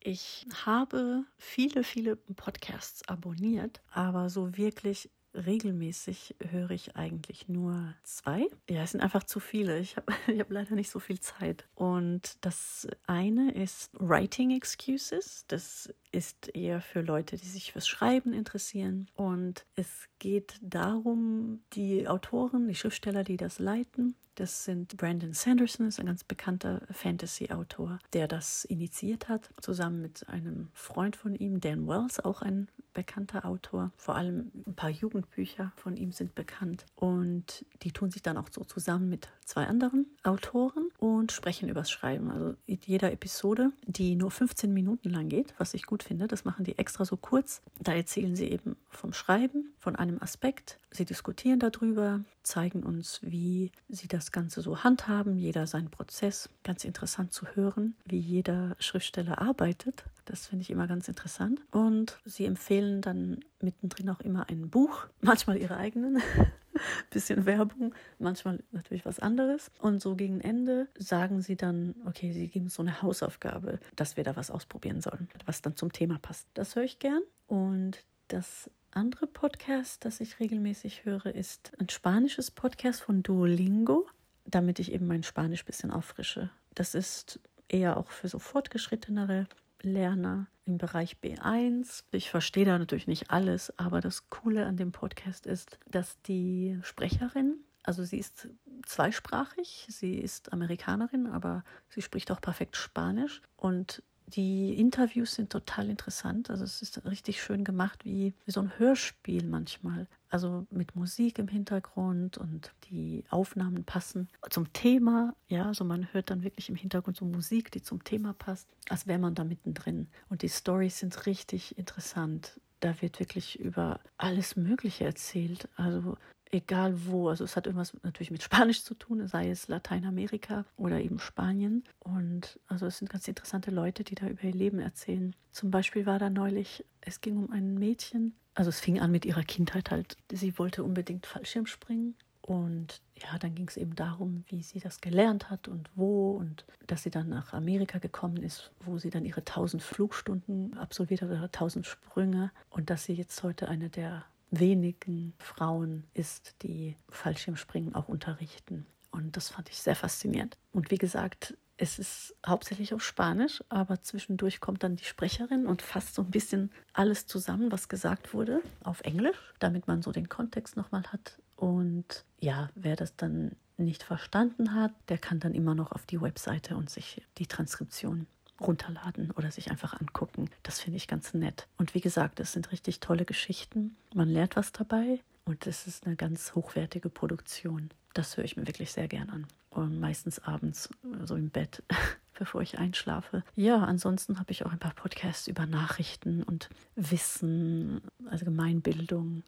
Ich 0.00 0.46
habe 0.64 1.26
viele, 1.36 1.84
viele 1.84 2.16
Podcasts 2.16 3.06
abonniert, 3.06 3.82
aber 3.90 4.30
so 4.30 4.56
wirklich 4.56 5.10
regelmäßig 5.34 6.36
höre 6.50 6.70
ich 6.70 6.96
eigentlich 6.96 7.48
nur 7.48 7.94
zwei. 8.04 8.48
Ja, 8.70 8.84
es 8.84 8.92
sind 8.92 9.02
einfach 9.02 9.24
zu 9.24 9.38
viele. 9.38 9.78
Ich 9.78 9.98
habe 9.98 10.14
ich 10.32 10.40
hab 10.40 10.50
leider 10.50 10.74
nicht 10.74 10.88
so 10.88 10.98
viel 10.98 11.20
Zeit. 11.20 11.68
Und 11.74 12.38
das 12.40 12.88
eine 13.06 13.52
ist 13.52 13.90
Writing 14.00 14.50
Excuses. 14.50 15.44
Das 15.48 15.92
ist 16.10 16.48
eher 16.54 16.80
für 16.80 17.02
Leute, 17.02 17.36
die 17.36 17.48
sich 17.48 17.72
fürs 17.72 17.86
Schreiben 17.86 18.32
interessieren. 18.32 19.10
Und 19.14 19.66
es 19.74 20.08
geht 20.18 20.58
darum, 20.62 21.62
die 21.74 22.08
Autoren, 22.08 22.66
die 22.66 22.76
Schriftsteller, 22.76 23.24
die 23.24 23.36
das 23.36 23.58
leiten, 23.58 24.16
das 24.34 24.64
sind 24.64 24.96
Brandon 24.96 25.32
Sanderson, 25.32 25.88
ist 25.88 26.00
ein 26.00 26.06
ganz 26.06 26.24
bekannter 26.24 26.82
Fantasy-Autor, 26.90 27.98
der 28.12 28.28
das 28.28 28.64
initiiert 28.64 29.28
hat, 29.28 29.50
zusammen 29.60 30.00
mit 30.00 30.28
einem 30.28 30.68
Freund 30.74 31.16
von 31.16 31.34
ihm, 31.34 31.60
Dan 31.60 31.86
Wells, 31.86 32.20
auch 32.20 32.42
ein 32.42 32.68
bekannter 32.92 33.44
Autor. 33.44 33.90
Vor 33.96 34.16
allem 34.16 34.50
ein 34.66 34.74
paar 34.74 34.90
Jugendbücher 34.90 35.72
von 35.76 35.96
ihm 35.96 36.12
sind 36.12 36.34
bekannt. 36.34 36.84
Und 36.94 37.64
die 37.82 37.92
tun 37.92 38.10
sich 38.10 38.22
dann 38.22 38.36
auch 38.36 38.48
so 38.50 38.64
zusammen 38.64 39.08
mit 39.08 39.28
zwei 39.44 39.66
anderen 39.66 40.06
Autoren 40.22 40.88
und 40.98 41.32
sprechen 41.32 41.68
übers 41.68 41.90
Schreiben. 41.90 42.30
Also 42.30 42.54
in 42.66 42.78
jeder 42.84 43.12
Episode, 43.12 43.72
die 43.86 44.14
nur 44.16 44.30
15 44.30 44.72
Minuten 44.72 45.10
lang 45.10 45.28
geht, 45.28 45.54
was 45.58 45.74
ich 45.74 45.86
gut 45.86 46.02
finde, 46.02 46.26
das 46.26 46.44
machen 46.44 46.64
die 46.64 46.78
extra 46.78 47.04
so 47.04 47.16
kurz. 47.16 47.62
Da 47.80 47.92
erzählen 47.92 48.36
sie 48.36 48.48
eben 48.48 48.76
vom 48.88 49.12
Schreiben, 49.12 49.72
von 49.78 49.96
einem 49.96 50.20
Aspekt. 50.22 50.78
Sie 50.90 51.04
diskutieren 51.04 51.58
darüber, 51.58 52.20
zeigen 52.42 52.82
uns, 52.82 53.20
wie 53.22 53.72
sie 53.88 54.08
das 54.08 54.32
Ganze 54.32 54.60
so 54.60 54.84
handhaben, 54.84 55.38
jeder 55.38 55.66
seinen 55.66 55.90
Prozess. 55.90 56.48
Ganz 56.62 56.84
interessant 56.84 57.32
zu 57.32 57.46
hören, 57.54 57.94
wie 58.04 58.18
jeder 58.18 58.76
Schriftsteller 58.78 59.40
arbeitet. 59.40 60.04
Das 60.24 60.46
finde 60.46 60.62
ich 60.62 60.70
immer 60.70 60.86
ganz 60.86 61.08
interessant. 61.08 61.60
Und 61.70 62.18
sie 62.24 62.46
empfehlen 62.46 63.00
dann 63.00 63.40
mittendrin 63.60 64.10
auch 64.10 64.20
immer 64.20 64.48
ein 64.48 64.70
Buch, 64.70 65.06
manchmal 65.20 65.58
ihre 65.58 65.76
eigenen. 65.76 66.22
bisschen 67.10 67.44
Werbung, 67.44 67.94
manchmal 68.18 68.62
natürlich 68.72 69.04
was 69.04 69.18
anderes. 69.18 69.70
Und 69.78 70.00
so 70.00 70.16
gegen 70.16 70.40
Ende 70.40 70.88
sagen 70.98 71.42
sie 71.42 71.56
dann, 71.56 71.94
okay, 72.06 72.32
sie 72.32 72.48
geben 72.48 72.68
so 72.68 72.82
eine 72.82 73.02
Hausaufgabe, 73.02 73.78
dass 73.94 74.16
wir 74.16 74.24
da 74.24 74.36
was 74.36 74.50
ausprobieren 74.50 75.00
sollen, 75.00 75.28
was 75.44 75.62
dann 75.62 75.76
zum 75.76 75.92
Thema 75.92 76.18
passt. 76.18 76.48
Das 76.54 76.74
höre 76.74 76.84
ich 76.84 76.98
gern. 76.98 77.22
Und 77.46 78.04
das 78.28 78.70
andere 78.90 79.26
Podcast, 79.26 80.04
das 80.04 80.20
ich 80.20 80.40
regelmäßig 80.40 81.04
höre, 81.04 81.26
ist 81.26 81.72
ein 81.78 81.88
spanisches 81.88 82.50
Podcast 82.50 83.02
von 83.02 83.22
Duolingo, 83.22 84.06
damit 84.44 84.78
ich 84.78 84.92
eben 84.92 85.06
mein 85.06 85.22
Spanisch 85.22 85.62
ein 85.62 85.66
bisschen 85.66 85.90
auffrische. 85.90 86.50
Das 86.74 86.94
ist 86.94 87.40
eher 87.68 87.96
auch 87.96 88.10
für 88.10 88.28
so 88.28 88.38
fortgeschrittenere 88.38 89.46
Lerner 89.84 90.46
im 90.64 90.78
Bereich 90.78 91.16
B1. 91.22 92.04
Ich 92.12 92.30
verstehe 92.30 92.64
da 92.64 92.78
natürlich 92.78 93.06
nicht 93.06 93.30
alles, 93.30 93.76
aber 93.78 94.00
das 94.00 94.30
Coole 94.30 94.66
an 94.66 94.76
dem 94.76 94.92
Podcast 94.92 95.46
ist, 95.46 95.78
dass 95.90 96.20
die 96.22 96.78
Sprecherin, 96.82 97.56
also 97.82 98.04
sie 98.04 98.18
ist 98.18 98.48
zweisprachig, 98.86 99.86
sie 99.88 100.14
ist 100.14 100.52
Amerikanerin, 100.52 101.26
aber 101.26 101.64
sie 101.88 102.02
spricht 102.02 102.30
auch 102.30 102.40
perfekt 102.40 102.76
Spanisch 102.76 103.42
und 103.56 104.02
die 104.26 104.74
Interviews 104.78 105.34
sind 105.34 105.50
total 105.50 105.90
interessant. 105.90 106.48
Also 106.50 106.64
es 106.64 106.80
ist 106.80 107.04
richtig 107.04 107.42
schön 107.42 107.64
gemacht, 107.64 108.04
wie, 108.04 108.34
wie 108.44 108.50
so 108.50 108.60
ein 108.60 108.78
Hörspiel 108.78 109.44
manchmal. 109.46 110.06
Also 110.32 110.66
mit 110.70 110.96
Musik 110.96 111.38
im 111.38 111.46
Hintergrund 111.46 112.38
und 112.38 112.72
die 112.88 113.22
Aufnahmen 113.28 113.84
passen 113.84 114.30
zum 114.48 114.72
Thema. 114.72 115.34
Ja, 115.48 115.66
also 115.66 115.84
man 115.84 116.10
hört 116.14 116.30
dann 116.30 116.42
wirklich 116.42 116.70
im 116.70 116.74
Hintergrund 116.74 117.18
so 117.18 117.26
Musik, 117.26 117.70
die 117.70 117.82
zum 117.82 118.02
Thema 118.02 118.32
passt, 118.32 118.66
als 118.88 119.06
wäre 119.06 119.18
man 119.18 119.34
da 119.34 119.44
mittendrin. 119.44 120.08
Und 120.30 120.40
die 120.40 120.48
Stories 120.48 120.98
sind 121.00 121.26
richtig 121.26 121.76
interessant. 121.76 122.58
Da 122.80 123.02
wird 123.02 123.20
wirklich 123.20 123.60
über 123.60 124.00
alles 124.16 124.56
Mögliche 124.56 125.04
erzählt. 125.04 125.68
Also 125.76 126.16
egal 126.52 127.06
wo. 127.06 127.28
Also 127.28 127.44
es 127.44 127.56
hat 127.56 127.66
irgendwas 127.66 127.94
natürlich 128.02 128.30
mit 128.30 128.42
Spanisch 128.42 128.84
zu 128.84 128.94
tun, 128.94 129.26
sei 129.26 129.50
es 129.50 129.68
Lateinamerika 129.68 130.64
oder 130.76 131.00
eben 131.00 131.18
Spanien. 131.18 131.82
Und 131.98 132.60
also 132.68 132.86
es 132.86 132.98
sind 132.98 133.10
ganz 133.10 133.26
interessante 133.26 133.70
Leute, 133.70 134.04
die 134.04 134.14
da 134.14 134.28
über 134.28 134.44
ihr 134.44 134.54
Leben 134.54 134.78
erzählen. 134.78 135.34
Zum 135.50 135.70
Beispiel 135.70 136.06
war 136.06 136.18
da 136.18 136.30
neulich, 136.30 136.84
es 137.00 137.20
ging 137.20 137.36
um 137.36 137.50
ein 137.50 137.74
Mädchen, 137.74 138.34
also 138.54 138.68
es 138.68 138.80
fing 138.80 139.00
an 139.00 139.10
mit 139.10 139.24
ihrer 139.24 139.42
Kindheit 139.42 139.90
halt. 139.90 140.16
Sie 140.30 140.58
wollte 140.58 140.84
unbedingt 140.84 141.26
Fallschirm 141.26 141.66
springen. 141.66 142.14
Und 142.42 143.00
ja, 143.14 143.38
dann 143.38 143.54
ging 143.54 143.68
es 143.68 143.76
eben 143.76 143.94
darum, 143.94 144.44
wie 144.48 144.64
sie 144.64 144.80
das 144.80 145.00
gelernt 145.00 145.48
hat 145.48 145.68
und 145.68 145.88
wo 145.94 146.32
und 146.32 146.66
dass 146.88 147.04
sie 147.04 147.10
dann 147.10 147.28
nach 147.28 147.52
Amerika 147.52 147.98
gekommen 147.98 148.38
ist, 148.38 148.72
wo 148.80 148.98
sie 148.98 149.10
dann 149.10 149.24
ihre 149.24 149.42
1000 149.42 149.80
Flugstunden 149.80 150.76
absolviert 150.76 151.22
hat 151.22 151.30
oder 151.30 151.44
1000 151.44 151.86
Sprünge 151.86 152.50
und 152.68 152.90
dass 152.90 153.04
sie 153.04 153.12
jetzt 153.12 153.44
heute 153.44 153.68
eine 153.68 153.90
der 153.90 154.24
wenigen 154.52 155.32
Frauen 155.38 156.04
ist, 156.14 156.54
die 156.62 156.96
Fallschirmspringen 157.08 157.94
auch 157.94 158.08
unterrichten. 158.08 158.86
Und 159.10 159.36
das 159.36 159.48
fand 159.48 159.68
ich 159.68 159.78
sehr 159.78 159.96
faszinierend. 159.96 160.56
Und 160.72 160.90
wie 160.90 160.98
gesagt, 160.98 161.56
es 161.78 161.98
ist 161.98 162.36
hauptsächlich 162.46 162.94
auf 162.94 163.02
Spanisch, 163.02 163.64
aber 163.68 164.02
zwischendurch 164.02 164.60
kommt 164.60 164.84
dann 164.84 164.96
die 164.96 165.04
Sprecherin 165.04 165.66
und 165.66 165.82
fasst 165.82 166.14
so 166.14 166.22
ein 166.22 166.30
bisschen 166.30 166.70
alles 166.92 167.26
zusammen, 167.26 167.72
was 167.72 167.88
gesagt 167.88 168.34
wurde, 168.34 168.60
auf 168.84 169.00
Englisch, 169.00 169.38
damit 169.58 169.88
man 169.88 170.02
so 170.02 170.12
den 170.12 170.28
Kontext 170.28 170.76
nochmal 170.76 171.02
hat. 171.04 171.38
Und 171.56 172.24
ja, 172.38 172.68
wer 172.74 172.94
das 172.94 173.16
dann 173.16 173.56
nicht 173.78 174.02
verstanden 174.02 174.74
hat, 174.74 174.92
der 175.08 175.18
kann 175.18 175.40
dann 175.40 175.54
immer 175.54 175.74
noch 175.74 175.92
auf 175.92 176.06
die 176.06 176.20
Webseite 176.20 176.76
und 176.76 176.90
sich 176.90 177.22
die 177.38 177.46
Transkription 177.46 178.26
runterladen 178.66 179.30
oder 179.32 179.50
sich 179.50 179.70
einfach 179.70 180.00
angucken. 180.00 180.50
Das 180.62 180.80
finde 180.80 180.96
ich 180.96 181.08
ganz 181.08 181.34
nett. 181.34 181.68
Und 181.76 181.94
wie 181.94 182.00
gesagt, 182.00 182.40
es 182.40 182.52
sind 182.52 182.72
richtig 182.72 183.00
tolle 183.00 183.24
Geschichten. 183.24 183.96
Man 184.14 184.28
lernt 184.28 184.56
was 184.56 184.72
dabei 184.72 185.20
und 185.44 185.66
es 185.66 185.86
ist 185.86 186.06
eine 186.06 186.16
ganz 186.16 186.54
hochwertige 186.54 187.08
Produktion. 187.08 187.90
Das 188.14 188.36
höre 188.36 188.44
ich 188.44 188.56
mir 188.56 188.66
wirklich 188.66 188.92
sehr 188.92 189.08
gern 189.08 189.30
an. 189.30 189.46
Und 189.70 189.98
meistens 190.00 190.38
abends 190.38 190.90
so 191.24 191.34
im 191.34 191.50
Bett, 191.50 191.82
bevor 192.38 192.60
ich 192.60 192.78
einschlafe. 192.78 193.42
Ja, 193.56 193.82
ansonsten 193.82 194.38
habe 194.38 194.52
ich 194.52 194.64
auch 194.66 194.72
ein 194.72 194.78
paar 194.78 194.94
Podcasts 194.94 195.48
über 195.48 195.66
Nachrichten 195.66 196.42
und 196.42 196.68
Wissen, 196.94 198.02
Allgemeinbildung. 198.26 199.44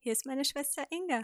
Hier 0.00 0.12
ist 0.12 0.26
meine 0.26 0.44
Schwester 0.44 0.84
Inga. 0.90 1.22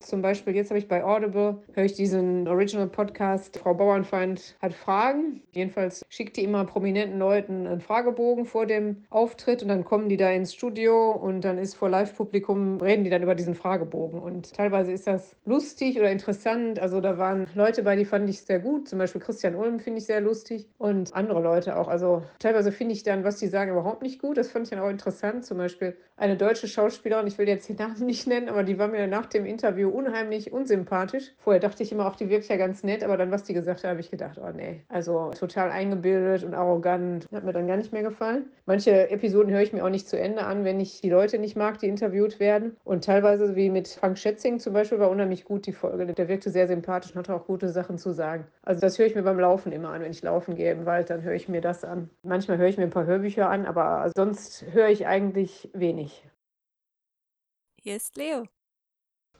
Zum 0.00 0.22
Beispiel 0.22 0.54
jetzt 0.54 0.70
habe 0.70 0.78
ich 0.78 0.86
bei 0.86 1.02
Audible, 1.02 1.62
höre 1.74 1.84
ich 1.84 1.92
diesen 1.92 2.46
Original 2.46 2.86
Podcast, 2.86 3.58
Frau 3.58 3.74
Bauernfeind 3.74 4.56
hat 4.62 4.72
Fragen. 4.72 5.42
Jedenfalls 5.52 6.06
schickt 6.08 6.36
die 6.36 6.44
immer 6.44 6.64
prominenten 6.64 7.18
Leuten 7.18 7.66
einen 7.66 7.80
Fragebogen 7.80 8.46
vor 8.46 8.64
dem 8.64 9.04
Auftritt 9.10 9.60
und 9.62 9.68
dann 9.68 9.84
kommen 9.84 10.08
die 10.08 10.16
da 10.16 10.30
ins 10.30 10.54
Studio 10.54 11.10
und 11.10 11.40
dann 11.42 11.58
ist 11.58 11.74
vor 11.74 11.88
Live-Publikum, 11.88 12.80
reden 12.80 13.02
die 13.02 13.10
dann 13.10 13.24
über 13.24 13.34
diesen 13.34 13.56
Fragebogen. 13.56 14.20
Und 14.20 14.54
teilweise 14.54 14.92
ist 14.92 15.08
das 15.08 15.34
lustig 15.44 15.98
oder 15.98 16.12
interessant. 16.12 16.78
Also 16.78 17.00
da 17.00 17.18
waren 17.18 17.48
Leute 17.54 17.82
bei, 17.82 17.96
die 17.96 18.04
fand 18.04 18.30
ich 18.30 18.42
sehr 18.42 18.60
gut. 18.60 18.88
Zum 18.88 19.00
Beispiel 19.00 19.20
Christian 19.20 19.56
Ulm 19.56 19.80
finde 19.80 19.98
ich 19.98 20.06
sehr 20.06 20.20
lustig 20.20 20.68
und 20.78 21.12
andere 21.14 21.42
Leute 21.42 21.76
auch. 21.76 21.88
Also 21.88 22.22
teilweise 22.38 22.70
finde 22.70 22.94
ich 22.94 23.02
dann, 23.02 23.24
was 23.24 23.38
die 23.38 23.48
sagen, 23.48 23.72
überhaupt 23.72 24.02
nicht 24.02 24.22
gut. 24.22 24.36
Das 24.38 24.50
fand 24.52 24.66
ich 24.66 24.70
dann 24.70 24.78
auch 24.78 24.90
interessant. 24.90 25.44
Zum 25.44 25.58
Beispiel 25.58 25.96
eine 26.16 26.36
deutsche 26.36 26.68
Schauspielerin, 26.68 27.26
ich 27.26 27.38
will 27.38 27.48
jetzt 27.48 27.68
den 27.68 27.76
Namen 27.76 28.06
nicht 28.06 28.26
nennen, 28.26 28.48
aber 28.48 28.62
die 28.62 28.78
war 28.78 28.88
mir 28.88 29.06
nach 29.06 29.26
dem 29.26 29.44
Interview 29.44 29.87
unheimlich 29.88 30.52
unsympathisch. 30.52 31.32
Vorher 31.38 31.60
dachte 31.60 31.82
ich 31.82 31.92
immer, 31.92 32.06
auch 32.06 32.16
die 32.16 32.28
wirkt 32.28 32.48
ja 32.48 32.56
ganz 32.56 32.82
nett, 32.82 33.02
aber 33.02 33.16
dann, 33.16 33.30
was 33.30 33.44
die 33.44 33.54
gesagt 33.54 33.82
hat, 33.82 33.90
habe 33.90 34.00
ich 34.00 34.10
gedacht, 34.10 34.38
oh 34.38 34.50
nee. 34.54 34.82
Also 34.88 35.30
total 35.30 35.70
eingebildet 35.70 36.44
und 36.44 36.54
arrogant. 36.54 37.26
Hat 37.32 37.44
mir 37.44 37.52
dann 37.52 37.66
gar 37.66 37.76
nicht 37.76 37.92
mehr 37.92 38.02
gefallen. 38.02 38.46
Manche 38.66 39.10
Episoden 39.10 39.52
höre 39.52 39.62
ich 39.62 39.72
mir 39.72 39.84
auch 39.84 39.90
nicht 39.90 40.08
zu 40.08 40.18
Ende 40.18 40.44
an, 40.44 40.64
wenn 40.64 40.80
ich 40.80 41.00
die 41.00 41.10
Leute 41.10 41.38
nicht 41.38 41.56
mag, 41.56 41.78
die 41.78 41.88
interviewt 41.88 42.40
werden. 42.40 42.76
Und 42.84 43.04
teilweise, 43.04 43.56
wie 43.56 43.70
mit 43.70 43.88
Frank 43.88 44.18
Schätzing 44.18 44.58
zum 44.58 44.72
Beispiel, 44.72 44.98
war 44.98 45.10
unheimlich 45.10 45.44
gut 45.44 45.66
die 45.66 45.72
Folge. 45.72 46.06
Der 46.06 46.28
wirkte 46.28 46.50
sehr 46.50 46.68
sympathisch 46.68 47.12
und 47.12 47.18
hatte 47.18 47.34
auch 47.34 47.46
gute 47.46 47.68
Sachen 47.68 47.98
zu 47.98 48.12
sagen. 48.12 48.46
Also 48.62 48.80
das 48.80 48.98
höre 48.98 49.06
ich 49.06 49.14
mir 49.14 49.22
beim 49.22 49.40
Laufen 49.40 49.72
immer 49.72 49.90
an. 49.90 50.02
Wenn 50.02 50.10
ich 50.10 50.22
laufen 50.22 50.54
gehe 50.54 50.72
im 50.72 50.86
Wald, 50.86 51.10
dann 51.10 51.22
höre 51.22 51.34
ich 51.34 51.48
mir 51.48 51.60
das 51.60 51.84
an. 51.84 52.10
Manchmal 52.22 52.58
höre 52.58 52.68
ich 52.68 52.76
mir 52.76 52.84
ein 52.84 52.90
paar 52.90 53.06
Hörbücher 53.06 53.48
an, 53.48 53.66
aber 53.66 54.10
sonst 54.16 54.64
höre 54.72 54.88
ich 54.88 55.06
eigentlich 55.06 55.70
wenig. 55.72 56.24
Hier 57.80 57.96
ist 57.96 58.16
Leo. 58.16 58.44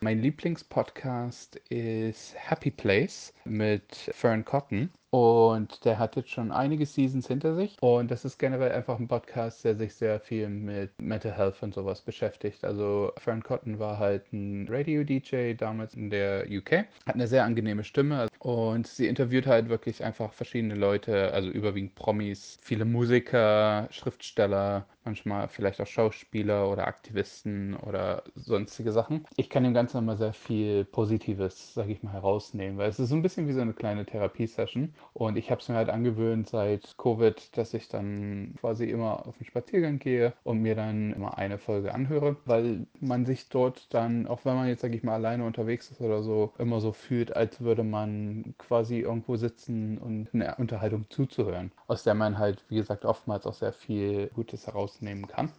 Mein 0.00 0.20
Lieblingspodcast 0.22 1.56
ist 1.70 2.32
Happy 2.36 2.70
Place 2.70 3.34
mit 3.44 3.96
Fern 4.12 4.44
Cotton. 4.44 4.90
Und 5.10 5.84
der 5.84 5.98
hat 5.98 6.16
jetzt 6.16 6.30
schon 6.30 6.52
einige 6.52 6.84
Seasons 6.84 7.26
hinter 7.26 7.54
sich. 7.54 7.76
Und 7.80 8.10
das 8.10 8.24
ist 8.24 8.38
generell 8.38 8.72
einfach 8.72 8.98
ein 8.98 9.08
Podcast, 9.08 9.64
der 9.64 9.74
sich 9.76 9.94
sehr 9.94 10.20
viel 10.20 10.48
mit 10.48 10.90
Mental 11.00 11.32
Health 11.32 11.62
und 11.62 11.74
sowas 11.74 12.02
beschäftigt. 12.02 12.64
Also 12.64 13.12
Fern 13.16 13.42
Cotton 13.42 13.78
war 13.78 13.98
halt 13.98 14.32
ein 14.32 14.66
Radio-DJ 14.68 15.54
damals 15.54 15.94
in 15.94 16.10
der 16.10 16.46
UK. 16.50 16.84
Hat 17.06 17.14
eine 17.14 17.26
sehr 17.26 17.44
angenehme 17.44 17.84
Stimme. 17.84 18.28
Und 18.38 18.86
sie 18.86 19.06
interviewt 19.06 19.46
halt 19.46 19.68
wirklich 19.68 20.04
einfach 20.04 20.32
verschiedene 20.32 20.74
Leute, 20.74 21.32
also 21.32 21.48
überwiegend 21.48 21.94
Promis, 21.94 22.58
viele 22.60 22.84
Musiker, 22.84 23.88
Schriftsteller, 23.90 24.86
manchmal 25.04 25.48
vielleicht 25.48 25.80
auch 25.80 25.86
Schauspieler 25.86 26.70
oder 26.70 26.86
Aktivisten 26.86 27.74
oder 27.76 28.22
sonstige 28.34 28.92
Sachen. 28.92 29.24
Ich 29.36 29.48
kann 29.48 29.64
dem 29.64 29.72
Ganzen 29.72 29.98
immer 29.98 30.16
sehr 30.16 30.34
viel 30.34 30.84
Positives, 30.84 31.72
sage 31.72 31.92
ich 31.92 32.02
mal, 32.02 32.12
herausnehmen, 32.12 32.76
weil 32.76 32.90
es 32.90 32.98
ist 32.98 33.08
so 33.08 33.16
ein 33.16 33.22
bisschen 33.22 33.48
wie 33.48 33.52
so 33.54 33.62
eine 33.62 33.72
kleine 33.72 34.04
Therapiesession. 34.04 34.92
Und 35.12 35.36
ich 35.36 35.50
habe 35.50 35.60
es 35.60 35.68
mir 35.68 35.76
halt 35.76 35.88
angewöhnt 35.88 36.48
seit 36.48 36.96
Covid, 36.96 37.56
dass 37.56 37.74
ich 37.74 37.88
dann 37.88 38.54
quasi 38.60 38.84
immer 38.84 39.26
auf 39.26 39.36
den 39.38 39.46
Spaziergang 39.46 39.98
gehe 39.98 40.32
und 40.44 40.60
mir 40.60 40.74
dann 40.74 41.12
immer 41.12 41.38
eine 41.38 41.58
Folge 41.58 41.94
anhöre, 41.94 42.36
weil 42.44 42.86
man 43.00 43.26
sich 43.26 43.48
dort 43.48 43.92
dann, 43.92 44.26
auch 44.26 44.44
wenn 44.44 44.54
man 44.54 44.68
jetzt, 44.68 44.82
sage 44.82 44.96
ich 44.96 45.02
mal, 45.02 45.14
alleine 45.14 45.44
unterwegs 45.44 45.90
ist 45.90 46.00
oder 46.00 46.22
so, 46.22 46.52
immer 46.58 46.80
so 46.80 46.92
fühlt, 46.92 47.34
als 47.34 47.60
würde 47.60 47.82
man 47.82 48.54
quasi 48.58 49.00
irgendwo 49.00 49.36
sitzen 49.36 49.98
und 49.98 50.28
eine 50.32 50.54
Unterhaltung 50.56 51.06
zuzuhören, 51.10 51.72
aus 51.86 52.04
der 52.04 52.14
man 52.14 52.38
halt, 52.38 52.64
wie 52.68 52.76
gesagt, 52.76 53.04
oftmals 53.04 53.46
auch 53.46 53.54
sehr 53.54 53.72
viel 53.72 54.28
Gutes 54.34 54.66
herausnehmen 54.66 55.26
kann. 55.26 55.50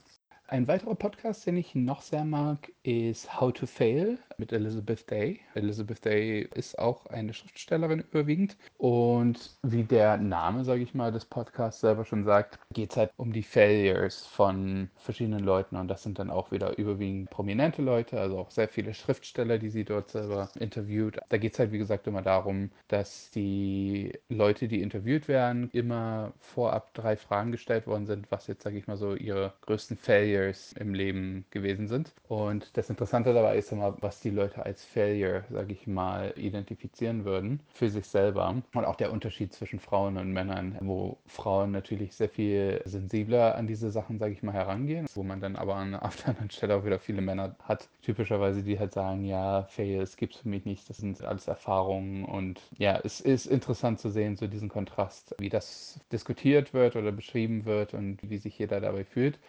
Ein 0.47 0.67
weiterer 0.67 0.95
Podcast, 0.95 1.45
den 1.45 1.57
ich 1.57 1.75
noch 1.75 2.01
sehr 2.01 2.25
mag, 2.25 2.71
ist 2.81 3.39
How 3.39 3.53
to 3.53 3.67
Fail 3.67 4.17
mit 4.39 4.53
Elizabeth 4.53 5.09
Day. 5.09 5.39
Elizabeth 5.53 6.03
Day 6.03 6.47
ist 6.55 6.79
auch 6.79 7.05
eine 7.07 7.33
Schriftstellerin 7.33 7.99
überwiegend. 7.99 8.57
Und 8.77 9.51
wie 9.61 9.83
der 9.83 10.17
Name, 10.17 10.63
sage 10.63 10.81
ich 10.81 10.93
mal, 10.93 11.11
des 11.11 11.25
Podcasts 11.25 11.81
selber 11.81 12.05
schon 12.05 12.23
sagt, 12.23 12.59
geht 12.73 12.91
es 12.91 12.97
halt 12.97 13.11
um 13.17 13.33
die 13.33 13.43
Failures 13.43 14.25
von 14.25 14.89
verschiedenen 14.95 15.43
Leuten. 15.43 15.75
Und 15.75 15.87
das 15.89 16.03
sind 16.03 16.19
dann 16.19 16.29
auch 16.29 16.51
wieder 16.51 16.77
überwiegend 16.77 17.29
prominente 17.29 17.81
Leute, 17.81 18.19
also 18.19 18.39
auch 18.39 18.51
sehr 18.51 18.69
viele 18.69 18.93
Schriftsteller, 18.93 19.57
die 19.57 19.69
sie 19.69 19.83
dort 19.83 20.09
selber 20.09 20.49
interviewt. 20.59 21.19
Da 21.29 21.37
geht 21.37 21.53
es 21.53 21.59
halt, 21.59 21.71
wie 21.71 21.77
gesagt, 21.77 22.07
immer 22.07 22.21
darum, 22.21 22.71
dass 22.87 23.29
die 23.31 24.13
Leute, 24.29 24.67
die 24.67 24.81
interviewt 24.81 25.27
werden, 25.27 25.69
immer 25.73 26.33
vorab 26.39 26.93
drei 26.93 27.17
Fragen 27.17 27.51
gestellt 27.51 27.87
worden 27.87 28.05
sind, 28.05 28.31
was 28.31 28.47
jetzt, 28.47 28.63
sage 28.63 28.77
ich 28.77 28.87
mal, 28.87 28.97
so 28.97 29.15
ihre 29.15 29.53
größten 29.61 29.97
Failures 29.97 30.73
im 30.73 30.93
Leben 30.93 31.45
gewesen 31.51 31.87
sind. 31.87 32.13
Und 32.27 32.77
das 32.77 32.89
Interessante 32.89 33.33
dabei 33.33 33.57
ist 33.57 33.71
immer, 33.71 33.97
was 34.01 34.21
die 34.21 34.28
Leute 34.29 34.65
als 34.65 34.83
Failure, 34.85 35.43
sage 35.49 35.73
ich 35.73 35.87
mal, 35.87 36.33
identifizieren 36.35 37.25
würden 37.25 37.59
für 37.73 37.89
sich 37.89 38.05
selber. 38.05 38.61
Und 38.73 38.85
auch 38.85 38.95
der 38.95 39.11
Unterschied 39.11 39.53
zwischen 39.53 39.79
Frauen 39.79 40.17
und 40.17 40.31
Männern, 40.31 40.77
wo 40.81 41.17
Frauen 41.25 41.71
natürlich 41.71 42.15
sehr 42.15 42.29
viel 42.29 42.81
sensibler 42.85 43.55
an 43.55 43.67
diese 43.67 43.91
Sachen, 43.91 44.19
sage 44.19 44.33
ich 44.33 44.43
mal, 44.43 44.53
herangehen, 44.53 45.07
wo 45.13 45.23
man 45.23 45.39
dann 45.41 45.55
aber 45.55 45.75
an, 45.75 45.95
auf 45.95 46.17
der 46.17 46.29
anderen 46.29 46.51
Stelle 46.51 46.75
auch 46.75 46.85
wieder 46.85 46.99
viele 46.99 47.21
Männer 47.21 47.55
hat, 47.63 47.87
typischerweise, 48.01 48.63
die 48.63 48.79
halt 48.79 48.93
sagen, 48.93 49.25
ja, 49.25 49.63
Fails 49.63 50.17
gibt 50.17 50.35
es 50.35 50.41
für 50.41 50.49
mich 50.49 50.65
nicht, 50.65 50.89
das 50.89 50.97
sind 50.97 51.23
alles 51.23 51.47
Erfahrungen. 51.47 52.25
Und 52.25 52.61
ja, 52.77 52.99
es 53.03 53.21
ist 53.21 53.45
interessant 53.45 53.99
zu 53.99 54.09
sehen, 54.09 54.35
so 54.35 54.47
diesen 54.47 54.69
Kontrast, 54.69 55.35
wie 55.39 55.49
das 55.49 55.99
diskutiert 56.11 56.73
wird 56.73 56.95
oder 56.95 57.11
beschrieben 57.11 57.65
wird 57.65 57.93
und 57.93 58.17
wie 58.29 58.37
sich 58.37 58.57
jeder 58.57 58.81
dabei 58.81 59.03
fühlt. 59.03 59.39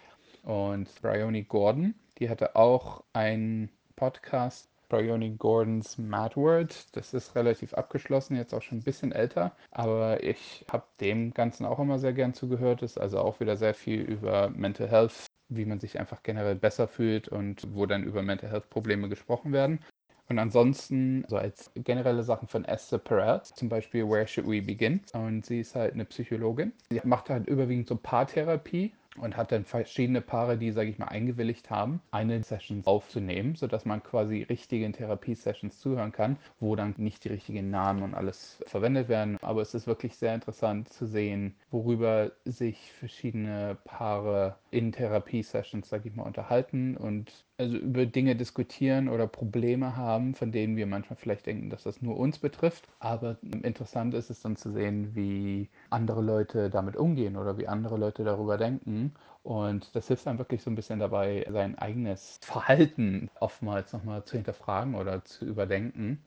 Und 0.43 0.89
Bryony 1.03 1.43
Gordon, 1.43 1.95
die 2.19 2.29
hatte 2.31 2.57
auch 2.57 3.05
einen 3.13 3.71
Podcast, 3.97 4.70
Bryony 4.91 5.31
Gordons 5.39 5.97
Mad 5.97 6.37
World. 6.37 6.95
Das 6.95 7.15
ist 7.15 7.35
relativ 7.35 7.73
abgeschlossen, 7.73 8.37
jetzt 8.37 8.53
auch 8.53 8.61
schon 8.61 8.79
ein 8.79 8.85
bisschen 8.85 9.13
älter, 9.13 9.57
aber 9.71 10.23
ich 10.23 10.67
habe 10.71 10.85
dem 11.01 11.33
Ganzen 11.33 11.65
auch 11.65 11.79
immer 11.79 11.99
sehr 11.99 12.13
gern 12.13 12.35
zugehört. 12.35 12.83
Ist 12.83 13.01
also 13.01 13.21
auch 13.21 13.41
wieder 13.41 13.57
sehr 13.57 13.73
viel 13.73 14.03
über 14.03 14.51
Mental 14.51 14.89
Health, 14.89 15.25
wie 15.49 15.65
man 15.65 15.81
sich 15.81 15.99
einfach 15.99 16.23
generell 16.23 16.57
besser 16.57 16.89
fühlt 16.89 17.29
und 17.29 17.63
wo 17.75 17.87
dann 17.87 18.05
über 18.05 18.21
Mental 18.23 18.51
Health 18.51 18.69
Probleme 18.69 19.09
gesprochen 19.09 19.53
werden. 19.53 19.81
Und 20.29 20.39
ansonsten, 20.39 21.25
so 21.27 21.37
als 21.37 21.73
generelle 21.75 22.23
Sachen 22.23 22.47
von 22.47 22.65
Esther 22.65 22.99
Perez, 22.99 23.53
zum 23.55 23.69
Beispiel 23.69 24.09
Where 24.09 24.29
Should 24.29 24.47
We 24.49 24.63
Begin? 24.63 25.01
Und 25.13 25.45
sie 25.45 25.61
ist 25.61 25.75
halt 25.75 25.95
eine 25.95 26.05
Psychologin. 26.05 26.73
Sie 26.91 27.01
macht 27.03 27.31
halt 27.31 27.49
überwiegend 27.49 27.89
so 27.89 27.97
Paartherapie 27.97 28.93
und 29.17 29.37
hat 29.37 29.53
dann 29.53 29.65
verschiedene 29.65 30.21
Paare, 30.21 30.57
die, 30.57 30.71
sage 30.73 30.91
ich 30.91 30.99
mal, 30.99 31.09
eingewilligt 31.09 31.71
haben, 31.71 32.01
eine 32.11 32.43
Session 32.43 32.83
aufzunehmen, 32.85 33.57
sodass 33.57 33.85
man 33.85 34.03
quasi 34.03 34.43
richtigen 34.43 34.93
Therapiesessions 34.93 35.81
zuhören 35.81 36.13
kann, 36.13 36.39
wo 36.61 36.77
dann 36.77 36.95
nicht 36.97 37.25
die 37.25 37.29
richtigen 37.29 37.71
Namen 37.71 38.03
und 38.03 38.15
alles 38.15 38.63
verwendet 38.67 39.09
werden. 39.09 39.37
Aber 39.43 39.63
es 39.63 39.75
ist 39.75 39.87
wirklich 39.87 40.17
sehr 40.17 40.35
interessant 40.35 40.89
zu 40.89 41.07
sehen, 41.07 41.57
worüber 41.71 42.33
sich 42.45 42.93
verschiedene 42.93 43.77
Paare 43.85 44.57
in 44.71 44.93
Therapiesessions, 44.93 45.89
sage 45.89 46.09
ich 46.09 46.15
mal, 46.15 46.23
unterhalten 46.25 46.97
und 46.97 47.45
also 47.59 47.77
über 47.77 48.07
Dinge 48.07 48.37
diskutieren 48.37 49.09
oder 49.09 49.27
Probleme 49.27 49.97
haben, 49.97 50.35
von 50.35 50.53
denen 50.53 50.77
wir 50.77 50.87
manchmal 50.87 51.17
vielleicht 51.17 51.47
denken, 51.47 51.71
dass 51.71 51.83
das 51.83 52.01
nur 52.03 52.17
uns 52.17 52.39
betrifft. 52.39 52.89
Aber 52.99 53.37
interessant 53.43 54.15
ist 54.15 54.31
es 54.31 54.41
dann 54.41 54.57
zu 54.57 54.73
sehen, 54.73 55.15
wie 55.15 55.69
andere 55.91 56.23
Leute 56.23 56.71
damit 56.71 56.97
umgehen 56.97 57.37
oder 57.37 57.59
wie 57.59 57.69
andere 57.69 57.97
Leute 57.97 58.25
darüber 58.25 58.57
denken. 58.59 59.15
Und 59.43 59.95
das 59.97 60.09
hilft 60.09 60.27
einem 60.27 60.39
wirklich 60.39 60.63
so 60.63 60.71
ein 60.71 60.77
bisschen 60.77 61.01
dabei, 61.01 61.47
sein 61.51 61.77
eigenes 61.79 62.39
Verhalten 62.43 63.31
oftmals 63.41 63.93
nochmal 63.93 64.25
zu 64.25 64.37
hinterfragen 64.37 64.95
oder 64.95 65.25
zu 65.25 65.45
überdenken. 65.47 66.25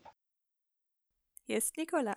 Hier 1.45 1.58
ist 1.58 1.77
Nicola. 1.77 2.15